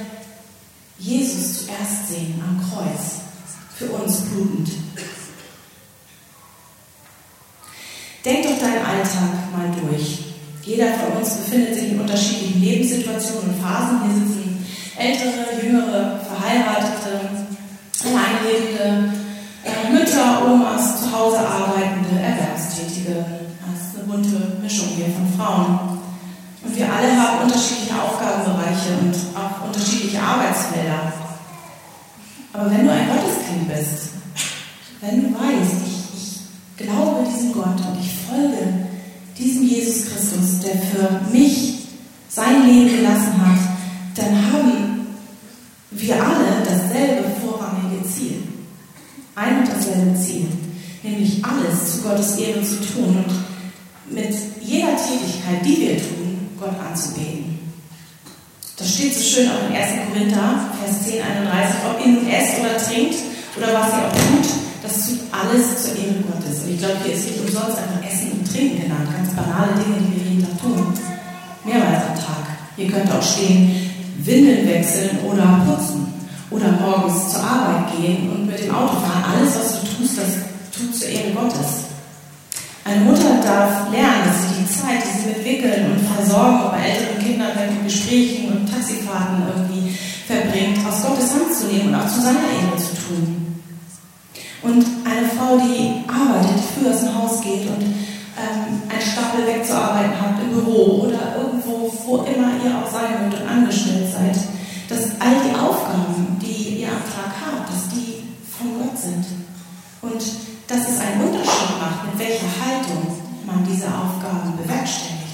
Jesus 0.99 1.67
zuerst 1.67 2.09
sehen 2.09 2.41
am 2.43 2.61
Kreuz, 2.71 3.21
für 3.77 3.87
uns 3.87 4.21
blutend. 4.23 4.71
Denk 8.25 8.45
doch 8.45 8.59
deinen 8.59 8.87
Alltag 8.87 9.53
mal 9.53 9.71
durch. 9.83 10.19
Jeder 10.63 10.95
von 10.95 11.19
uns 11.19 11.37
befindet 11.37 11.75
sich 11.75 11.91
in 11.91 12.01
unterschiedlichen 12.01 12.63
Lebenssituationen 12.63 13.51
und 13.51 13.61
Phasen. 13.61 14.01
Hier 14.05 14.15
sitzen 14.15 14.45
ältere, 14.97 15.63
jüngere, 15.63 16.21
verheiratete, 16.21 17.21
alleinlebende, 18.05 19.13
äh, 19.65 19.93
Mütter, 19.93 20.47
Omas, 20.47 21.01
zu 21.01 21.13
Hause 21.13 21.41
arbeitende, 21.41 22.21
Erwerbstätige. 22.21 23.25
Das 23.67 23.89
ist 23.89 23.99
eine 23.99 24.05
bunte 24.07 24.59
Mischung 24.63 24.89
hier 24.97 25.07
von 25.07 25.29
Frauen. 25.37 26.04
Und 26.65 26.77
wir 26.77 26.93
alle 26.93 27.21
haben 27.21 27.45
unterschiedliche 27.45 28.01
Aufgabenbereiche 28.01 28.97
und 29.03 29.15
auch 29.37 29.67
unterschiedliche 29.67 30.21
Arbeitsfelder. 30.21 31.13
Aber 32.53 32.71
wenn 32.71 32.87
du 32.87 32.93
ein 32.93 33.09
Gotteskind 33.09 33.69
bist, 33.69 34.11
wenn 35.01 35.23
du 35.23 35.35
weißt, 35.35 35.77
ich, 35.87 36.23
ich 36.79 36.87
glaube 36.87 37.27
diesem 37.29 37.53
Gott 37.53 37.77
und 37.77 38.01
ich 38.01 38.11
folge 38.29 38.87
diesem 39.37 39.65
Jesus 39.65 40.07
Christus, 40.07 40.61
der 40.61 40.77
für 40.77 41.21
mich 41.33 41.75
sein 42.29 42.67
Leben 42.67 42.97
gelassen 42.97 43.35
hat, 43.45 43.59
dann 44.15 44.53
haben 44.53 45.07
wir 45.91 46.15
alle 46.15 46.63
dasselbe 46.65 47.25
vorrangige 47.41 48.05
Ziel. 48.09 48.43
Ein 49.35 49.61
und 49.61 49.69
dasselbe 49.69 50.19
Ziel, 50.19 50.47
nämlich 51.03 51.45
alles 51.45 51.93
zu 51.93 52.03
Gottes 52.03 52.37
Ehre 52.37 52.63
zu 52.63 52.77
tun 52.77 53.25
und 53.25 54.15
mit 54.15 54.35
jeder 54.63 54.97
Tätigkeit, 54.97 55.65
die 55.65 55.81
wir 55.81 55.97
tun, 55.97 56.14
Gott 56.65 56.81
anzubeten. 56.81 57.61
Das 58.77 58.89
steht 58.93 59.15
so 59.15 59.23
schön 59.23 59.51
auch 59.51 59.69
in 59.69 59.77
1. 59.77 60.11
Korinther, 60.11 60.73
Vers 60.81 61.05
10, 61.05 61.23
31, 61.23 61.77
ob 61.87 62.01
ihr 62.01 62.13
nun 62.13 62.27
esst 62.27 62.59
oder 62.59 62.77
trinkt 62.77 63.15
oder 63.57 63.69
was 63.71 63.93
ihr 63.93 64.03
auch 64.03 64.17
tut, 64.17 64.49
das 64.83 64.95
tut 65.07 65.21
alles 65.31 65.83
zur 65.83 65.93
Ehre 65.95 66.25
Gottes. 66.27 66.65
Und 66.65 66.75
ich 66.75 66.79
glaube, 66.79 66.99
hier 67.05 67.15
ist 67.15 67.27
nicht 67.27 67.41
umsonst 67.41 67.79
einfach 67.79 68.03
Essen 68.03 68.33
und 68.33 68.51
Trinken 68.51 68.83
genannt, 68.83 69.09
ganz 69.15 69.31
banale 69.31 69.79
Dinge, 69.79 70.01
die 70.01 70.17
wir 70.17 70.25
jeden 70.27 70.43
Tag 70.43 70.61
tun. 70.61 70.93
Mehrmals 71.65 72.03
am 72.09 72.17
Tag. 72.17 72.45
Hier 72.77 72.91
könnte 72.91 73.15
auch 73.15 73.23
stehen, 73.23 73.93
Windeln 74.19 74.67
wechseln 74.67 75.19
oder 75.23 75.65
putzen 75.69 76.13
oder 76.51 76.73
morgens 76.73 77.33
zur 77.33 77.43
Arbeit 77.43 77.95
gehen 77.97 78.31
und 78.31 78.47
mit 78.47 78.59
dem 78.59 78.75
Auto 78.75 78.99
fahren. 78.99 79.25
Alles, 79.39 79.55
was 79.55 79.81
du 79.81 79.87
tust, 79.97 80.19
das 80.19 80.35
tut 80.75 80.95
zur 80.95 81.09
Ehre 81.09 81.31
Gottes. 81.31 81.95
Eine 82.85 83.01
Mutter 83.05 83.41
darf 83.43 83.91
lernen, 83.91 84.14
die 84.65 84.73
Zeit, 84.73 85.03
die 85.05 85.21
sie 85.21 85.29
mit 85.29 85.45
Wickeln 85.45 85.93
und 85.93 86.01
Versorgen 86.01 86.71
bei 86.71 86.89
älteren 86.89 87.19
Kindern 87.19 87.53
mit 87.55 87.85
Gesprächen 87.85 88.49
und 88.49 88.71
Taxifahrten 88.71 89.45
irgendwie 89.49 89.97
verbringt, 90.27 90.79
aus 90.87 91.03
Gottes 91.03 91.35
Hand 91.35 91.53
zu 91.53 91.67
nehmen 91.67 91.89
und 91.89 92.01
auch 92.01 92.09
zu 92.09 92.21
seiner 92.21 92.49
Ehre 92.49 92.77
zu 92.77 92.97
tun. 92.97 93.61
Und 94.63 94.85
eine 95.05 95.29
Frau, 95.29 95.61
die 95.61 96.09
arbeitet, 96.09 96.65
früh 96.73 96.89
aus 96.89 97.01
dem 97.01 97.15
Haus 97.15 97.43
geht 97.43 97.69
und 97.69 97.85
ähm, 98.41 98.81
einen 98.89 99.05
Stapel 99.05 99.47
wegzuarbeiten 99.47 100.17
habt 100.19 100.43
im 100.43 100.57
Büro 100.57 101.05
oder 101.05 101.37
irgendwo, 101.37 101.93
wo 102.07 102.17
immer 102.25 102.57
ihr 102.65 102.73
auch 102.73 102.91
sein 102.91 103.29
mögt 103.29 103.43
und 103.43 103.49
angestellt 103.49 104.09
seid, 104.11 104.37
dass 104.89 105.21
all 105.21 105.37
die 105.45 105.55
Aufgaben, 105.55 106.39
die 106.41 106.81
ihr 106.81 106.89
am 106.89 107.05
Tag 107.05 107.37
habt, 107.45 107.69
dass 107.69 107.93
die 107.93 108.25
von 108.49 108.81
Gott 108.81 108.97
sind. 108.97 109.25
Und 110.01 110.23
dass 110.67 110.89
es 110.89 111.01
einen 111.01 111.29
Unterschied 111.29 111.77
macht, 111.79 112.09
mit 112.09 112.19
welcher 112.19 112.49
Haltung 112.49 113.24
man 113.47 113.67
diese 113.69 113.87
Aufgaben 113.87 114.57
bewerkstelligt. 114.57 115.25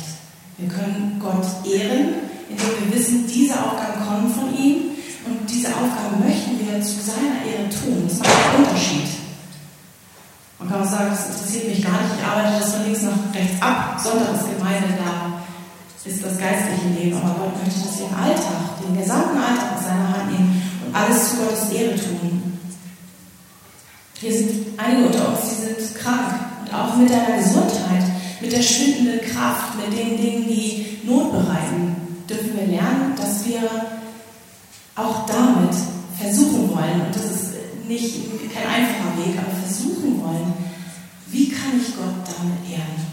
Wir 0.59 0.69
können 0.69 1.17
Gott 1.21 1.47
ehren, 1.65 2.21
indem 2.49 2.69
wir 2.81 2.99
wissen, 2.99 3.27
diese 3.27 3.55
Aufgaben 3.55 4.05
kommen 4.05 4.29
von 4.33 4.55
ihm 4.57 4.93
und 5.27 5.49
diese 5.49 5.69
Aufgaben 5.69 6.21
möchten 6.21 6.59
wir 6.59 6.83
zu 6.83 7.01
seiner 7.01 7.41
Ehre 7.47 7.69
tun. 7.71 8.05
Das 8.09 8.19
macht 8.19 8.31
einen 8.31 8.65
Unterschied. 8.65 9.09
Man 10.59 10.69
kann 10.69 10.83
auch 10.83 10.91
sagen, 10.91 11.11
das 11.11 11.27
interessiert 11.27 11.69
mich 11.69 11.83
gar 11.83 12.03
nicht, 12.03 12.21
ich 12.21 12.27
arbeite 12.27 12.61
das 12.61 12.75
von 12.75 12.85
links 12.85 13.03
nach 13.03 13.35
rechts 13.35 13.63
ab. 13.63 14.01
Sonntagsgemeinde, 14.03 14.89
da 14.99 15.41
ist 16.05 16.25
das 16.25 16.39
geistliche 16.39 16.89
Leben, 16.99 17.17
aber 17.17 17.35
Gott 17.41 17.65
möchte, 17.65 17.81
dass 17.81 17.99
wir 17.99 18.07
den 18.07 18.17
Alltag, 18.17 18.77
den 18.85 18.99
gesamten 19.01 19.39
Alltag 19.39 19.79
aus 19.79 19.85
seiner 19.85 20.09
Hand 20.09 20.33
nehmen 20.33 20.63
und 20.85 20.95
alles 20.95 21.31
zu 21.31 21.37
Gottes 21.37 21.71
Ehre 21.71 21.97
tun. 21.97 22.59
Hier 24.21 24.33
sind 24.33 24.79
einige 24.79 25.07
unter 25.07 25.29
uns, 25.29 25.41
die 25.49 25.63
sind 25.65 25.95
krank 25.97 26.50
auch 26.73 26.97
mit 26.97 27.11
deiner 27.11 27.37
Gesundheit, 27.39 28.05
mit 28.41 28.53
der 28.53 28.63
schwindenden 28.63 29.21
Kraft, 29.21 29.75
mit 29.77 29.99
den 29.99 30.17
Dingen, 30.17 30.49
die 30.49 30.99
Not 31.05 31.33
bereiten, 31.33 31.97
dürfen 32.29 32.57
wir 32.57 32.67
lernen, 32.67 33.15
dass 33.17 33.47
wir 33.47 33.61
auch 34.95 35.27
damit 35.27 35.75
versuchen 36.19 36.71
wollen, 36.71 37.07
und 37.07 37.15
das 37.15 37.25
ist 37.25 37.51
nicht 37.89 38.15
kein 38.55 38.67
einfacher 38.67 39.17
Weg, 39.19 39.39
aber 39.39 39.57
versuchen 39.57 40.23
wollen, 40.23 40.53
wie 41.29 41.49
kann 41.49 41.81
ich 41.81 41.95
Gott 41.97 42.27
damit 42.27 42.71
ehren? 42.71 43.11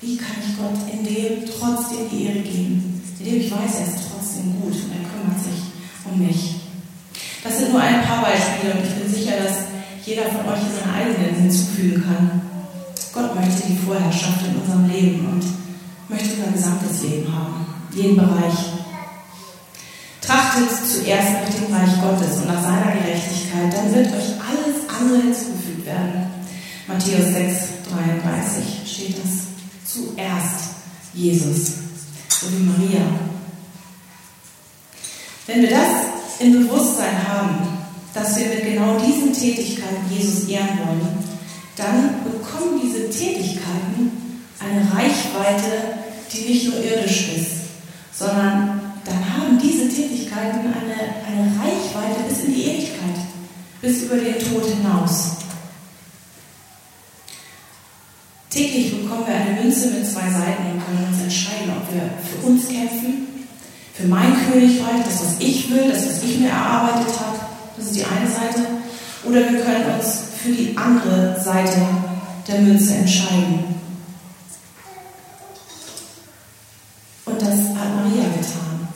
Wie 0.00 0.16
kann 0.16 0.36
ich 0.40 0.56
Gott 0.58 0.76
in 0.92 1.04
dem 1.04 1.44
trotzdem 1.46 2.08
die 2.10 2.26
Ehre 2.26 2.40
geben, 2.40 3.02
indem 3.18 3.40
ich 3.40 3.50
weiß, 3.50 3.80
er 3.80 3.86
ist 3.86 4.04
trotzdem 4.10 4.60
gut 4.60 4.72
und 4.72 4.92
er 4.92 5.08
kümmert 5.08 5.40
sich 5.40 5.60
um 6.04 6.26
mich. 6.26 6.56
Das 7.42 7.58
sind 7.58 7.72
nur 7.72 7.80
ein 7.80 8.02
paar 8.02 8.22
Beispiele 8.22 8.74
und 8.74 8.84
ich 8.84 8.94
bin 8.94 9.08
sicher, 9.08 9.36
dass 9.42 9.68
jeder 10.04 10.24
von 10.24 10.48
euch 10.52 10.60
seine 10.60 10.92
eigenen 10.94 11.42
hinzufügen 11.42 12.02
kann. 12.04 12.53
Gott 13.14 13.32
möchte 13.36 13.68
die 13.68 13.78
Vorherrschaft 13.78 14.44
in 14.44 14.60
unserem 14.60 14.90
Leben 14.90 15.24
und 15.24 15.44
möchte 16.08 16.34
unser 16.34 16.50
gesamtes 16.50 17.02
Leben 17.02 17.32
haben, 17.32 17.64
jeden 17.94 18.16
Bereich. 18.16 18.54
Trachtet 20.20 20.68
zuerst 20.68 21.32
nach 21.32 21.54
dem 21.54 21.72
Reich 21.72 22.00
Gottes 22.00 22.38
und 22.38 22.48
nach 22.48 22.60
seiner 22.60 22.90
Gerechtigkeit, 22.90 23.72
dann 23.72 23.94
wird 23.94 24.08
euch 24.08 24.34
alles 24.40 24.88
andere 24.88 25.22
hinzugefügt 25.22 25.86
werden. 25.86 26.26
Matthäus 26.88 27.32
6, 27.32 27.56
33 27.92 28.64
steht 28.84 29.18
das. 29.18 29.44
Zuerst 29.84 30.74
Jesus, 31.12 31.74
so 32.28 32.46
wie 32.50 32.64
Maria. 32.64 33.06
Wenn 35.46 35.62
wir 35.62 35.70
das 35.70 36.40
im 36.40 36.52
Bewusstsein 36.52 37.28
haben, 37.28 37.78
dass 38.12 38.36
wir 38.36 38.46
mit 38.46 38.64
genau 38.64 38.98
diesen 38.98 39.32
Tätigkeiten 39.32 40.10
Jesus 40.10 40.48
ehren 40.48 40.78
wollen, 40.78 41.23
dann 41.76 42.22
bekommen 42.24 42.80
diese 42.82 43.10
Tätigkeiten 43.10 44.12
eine 44.60 44.80
Reichweite, 44.80 45.98
die 46.32 46.52
nicht 46.52 46.68
nur 46.68 46.82
irdisch 46.82 47.28
ist, 47.36 47.50
sondern 48.16 48.80
dann 49.04 49.34
haben 49.36 49.58
diese 49.58 49.88
Tätigkeiten 49.88 50.60
eine, 50.60 50.96
eine 51.26 51.50
Reichweite 51.58 52.22
bis 52.28 52.44
in 52.44 52.54
die 52.54 52.62
Ewigkeit, 52.62 53.16
bis 53.82 54.02
über 54.02 54.16
den 54.16 54.38
Tod 54.38 54.64
hinaus. 54.66 55.36
Täglich 58.48 59.02
bekommen 59.02 59.26
wir 59.26 59.34
eine 59.34 59.60
Münze 59.60 59.88
mit 59.90 60.06
zwei 60.06 60.30
Seiten 60.30 60.70
und 60.70 60.86
können 60.86 61.08
uns 61.10 61.22
entscheiden, 61.22 61.72
ob 61.76 61.92
wir 61.92 62.08
für 62.22 62.46
uns 62.46 62.68
kämpfen, 62.68 63.26
für 63.92 64.06
mein 64.06 64.32
Königreich, 64.48 65.04
das, 65.04 65.20
was 65.20 65.40
ich 65.40 65.70
will, 65.70 65.90
das, 65.90 66.06
was 66.06 66.22
ich 66.22 66.38
mir 66.38 66.50
erarbeitet 66.50 67.12
habe. 67.18 67.38
Das 67.76 67.86
ist 67.86 67.96
die 67.96 68.04
eine 68.04 68.30
Seite. 68.30 68.66
Oder 69.24 69.40
wir 69.50 69.60
können 69.60 69.98
uns 69.98 70.33
für 70.44 70.52
die 70.52 70.76
andere 70.76 71.40
Seite 71.42 71.80
der 72.46 72.60
Münze 72.60 72.96
entscheiden. 72.96 73.64
Und 77.24 77.40
das 77.40 77.48
hat 77.48 77.96
Maria 77.96 78.24
getan. 78.28 78.88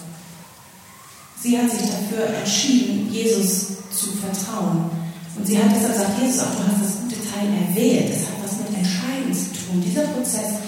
Sie 1.40 1.56
hat 1.56 1.70
sich 1.70 1.88
dafür 1.88 2.36
entschieden, 2.38 3.10
Jesus 3.10 3.78
zu 3.90 4.08
vertrauen. 4.20 4.90
Und 5.38 5.46
sie 5.46 5.56
hat 5.56 5.70
deshalb 5.74 5.94
gesagt, 5.94 6.20
Jesus, 6.20 6.40
auch 6.40 6.52
du 6.52 6.64
hast 6.68 6.84
das 6.84 7.00
gute 7.00 7.16
Teil 7.16 7.48
erwählt. 7.66 8.10
Das 8.12 8.28
hat 8.28 8.44
was 8.44 8.58
mit 8.58 8.76
Entscheiden 8.76 9.32
zu 9.32 9.48
tun. 9.56 9.80
Dieser 9.80 10.02
Prozess, 10.02 10.60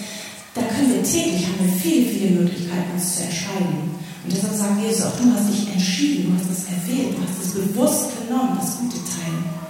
da 0.55 0.61
können 0.61 0.95
wir 0.95 1.03
täglich, 1.03 1.45
haben 1.45 1.61
wir 1.61 1.77
viele, 1.77 2.09
viele 2.09 2.41
Möglichkeiten, 2.41 2.89
uns 2.95 3.17
zu 3.17 3.21
entscheiden. 3.21 3.93
Und 4.23 4.33
deshalb 4.33 4.55
sagt 4.55 4.81
Jesus, 4.81 5.05
auch 5.05 5.17
du 5.21 5.29
hast 5.29 5.47
dich 5.47 5.71
entschieden, 5.71 6.33
du 6.33 6.41
hast 6.41 6.49
es 6.49 6.65
erwählt, 6.65 7.13
du 7.13 7.21
hast 7.21 7.37
es 7.45 7.53
bewusst 7.53 8.09
genommen, 8.17 8.57
das 8.59 8.79
gute 8.79 8.97
Teil. 8.97 9.60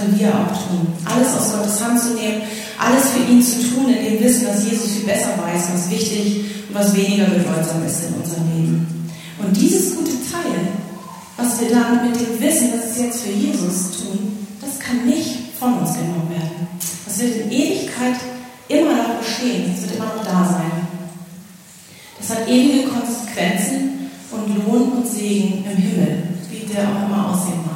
Können 0.00 0.18
wir 0.18 0.28
auch 0.28 0.48
tun. 0.48 0.88
Alles 1.04 1.28
aus 1.36 1.52
Gottes 1.52 1.84
Hand 1.84 2.00
zu 2.00 2.14
nehmen, 2.14 2.40
alles 2.78 3.10
für 3.10 3.30
ihn 3.30 3.42
zu 3.42 3.60
tun, 3.68 3.92
in 3.92 4.02
dem 4.02 4.24
Wissen, 4.24 4.46
dass 4.46 4.64
Jesus 4.64 4.92
viel 4.92 5.04
besser 5.04 5.36
weiß, 5.36 5.68
was 5.74 5.90
wichtig 5.90 6.44
und 6.68 6.74
was 6.74 6.94
weniger 6.96 7.26
bedeutsam 7.26 7.84
ist 7.86 8.04
in 8.08 8.14
unserem 8.14 8.48
Leben. 8.56 9.10
Und 9.38 9.54
dieses 9.54 9.96
gute 9.96 10.12
Teil, 10.32 10.68
was 11.36 11.60
wir 11.60 11.68
dann 11.68 12.08
mit 12.08 12.18
dem 12.18 12.40
Wissen, 12.40 12.72
dass 12.72 12.92
es 12.92 12.98
jetzt 12.98 13.20
für 13.20 13.32
Jesus 13.32 13.90
tun, 13.98 14.46
das 14.62 14.78
kann 14.78 15.04
nicht 15.04 15.52
von 15.58 15.74
uns 15.78 15.92
genommen 15.92 16.30
werden. 16.30 16.68
Das 17.04 17.18
wird 17.18 17.36
in 17.36 17.50
Ewigkeit 17.50 18.16
immer 18.68 18.96
noch 18.96 19.18
bestehen, 19.20 19.74
es 19.76 19.82
wird 19.82 19.96
immer 19.96 20.14
noch 20.16 20.24
da 20.24 20.48
sein. 20.50 20.70
Das 22.18 22.30
hat 22.30 22.48
ewige 22.48 22.88
Konsequenzen 22.88 24.10
und 24.30 24.64
Lohn 24.64 24.92
und 24.92 25.06
Segen 25.06 25.62
im 25.70 25.76
Himmel, 25.76 26.22
wie 26.50 26.72
der 26.72 26.84
auch 26.84 27.06
immer 27.06 27.32
aussehen 27.32 27.60
mag. 27.66 27.69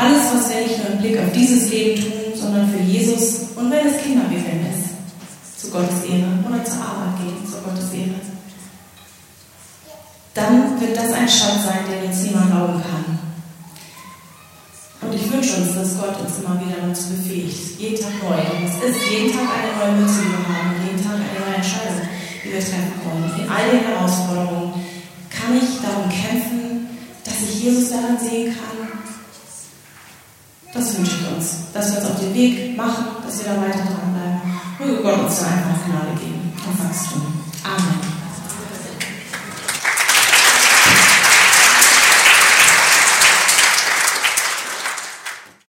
Alles, 0.00 0.32
was 0.32 0.48
wir 0.48 0.62
nicht 0.62 0.78
nur 0.78 0.92
im 0.92 0.98
Blick 0.98 1.18
auf 1.18 1.30
dieses 1.34 1.68
Leben 1.70 2.00
tun, 2.00 2.32
sondern 2.34 2.70
für 2.70 2.80
Jesus 2.80 3.52
und 3.54 3.70
wenn 3.70 3.86
es 3.86 4.00
Kinderwickeln 4.00 4.64
ist, 4.72 5.60
zu 5.60 5.70
Gottes 5.70 6.08
Ehre 6.08 6.40
oder 6.40 6.64
zur 6.64 6.80
Arbeit 6.80 7.20
gehen, 7.20 7.44
zu 7.44 7.60
Gottes 7.60 7.92
Ehre, 7.92 8.16
dann 10.32 10.80
wird 10.80 10.96
das 10.96 11.12
ein 11.12 11.28
Schatz 11.28 11.68
sein, 11.68 11.84
den 11.84 12.08
uns 12.08 12.22
niemand 12.22 12.48
rauben 12.48 12.80
kann. 12.80 13.18
Und 15.02 15.14
ich 15.14 15.30
wünsche 15.30 15.56
uns, 15.60 15.74
dass 15.74 16.00
Gott 16.00 16.16
uns 16.20 16.38
immer 16.40 16.56
wieder 16.64 16.80
dazu 16.80 17.10
befähigt, 17.12 17.78
jeden 17.78 18.00
Tag 18.00 18.16
neu. 18.24 18.40
Es 18.64 18.80
ist 18.80 19.04
jeden 19.04 19.32
Tag 19.36 19.48
eine 19.52 19.76
neue 19.76 20.00
Mütze, 20.00 20.24
die 20.24 20.32
wir 20.32 20.48
haben, 20.48 20.80
jeden 20.80 21.02
Tag 21.04 21.20
eine 21.20 21.44
neue 21.44 21.56
Entscheidung, 21.60 22.08
die 22.40 22.52
wir 22.52 22.60
treffen 22.60 22.96
wollen. 23.04 23.28
In 23.36 23.48
all 23.52 23.68
den 23.68 23.84
Herausforderungen 23.84 24.80
kann 25.28 25.60
ich 25.60 25.76
darum 25.84 26.08
kämpfen, 26.08 26.88
dass 27.24 27.36
ich 27.44 27.64
Jesus 27.64 27.90
daran 27.90 28.16
sehen 28.16 28.56
kann, 28.56 28.79
das 30.72 30.96
wünsche 30.96 31.12
ich 31.20 31.36
uns, 31.36 31.72
dass 31.72 31.92
wir 31.92 31.98
uns 31.98 32.10
auf 32.10 32.20
den 32.20 32.34
Weg 32.34 32.76
machen, 32.76 33.06
dass 33.24 33.38
wir 33.38 33.52
da 33.52 33.60
weiter 33.60 33.78
dranbleiben. 33.78 34.40
Möge 34.78 35.02
Gott 35.02 35.24
uns 35.24 35.40
da 35.40 35.46
einfach 35.46 35.84
Gnade 35.86 36.18
geben 36.18 36.52
und 36.66 36.84
Wachstum. 36.84 37.22
Amen. 37.64 38.19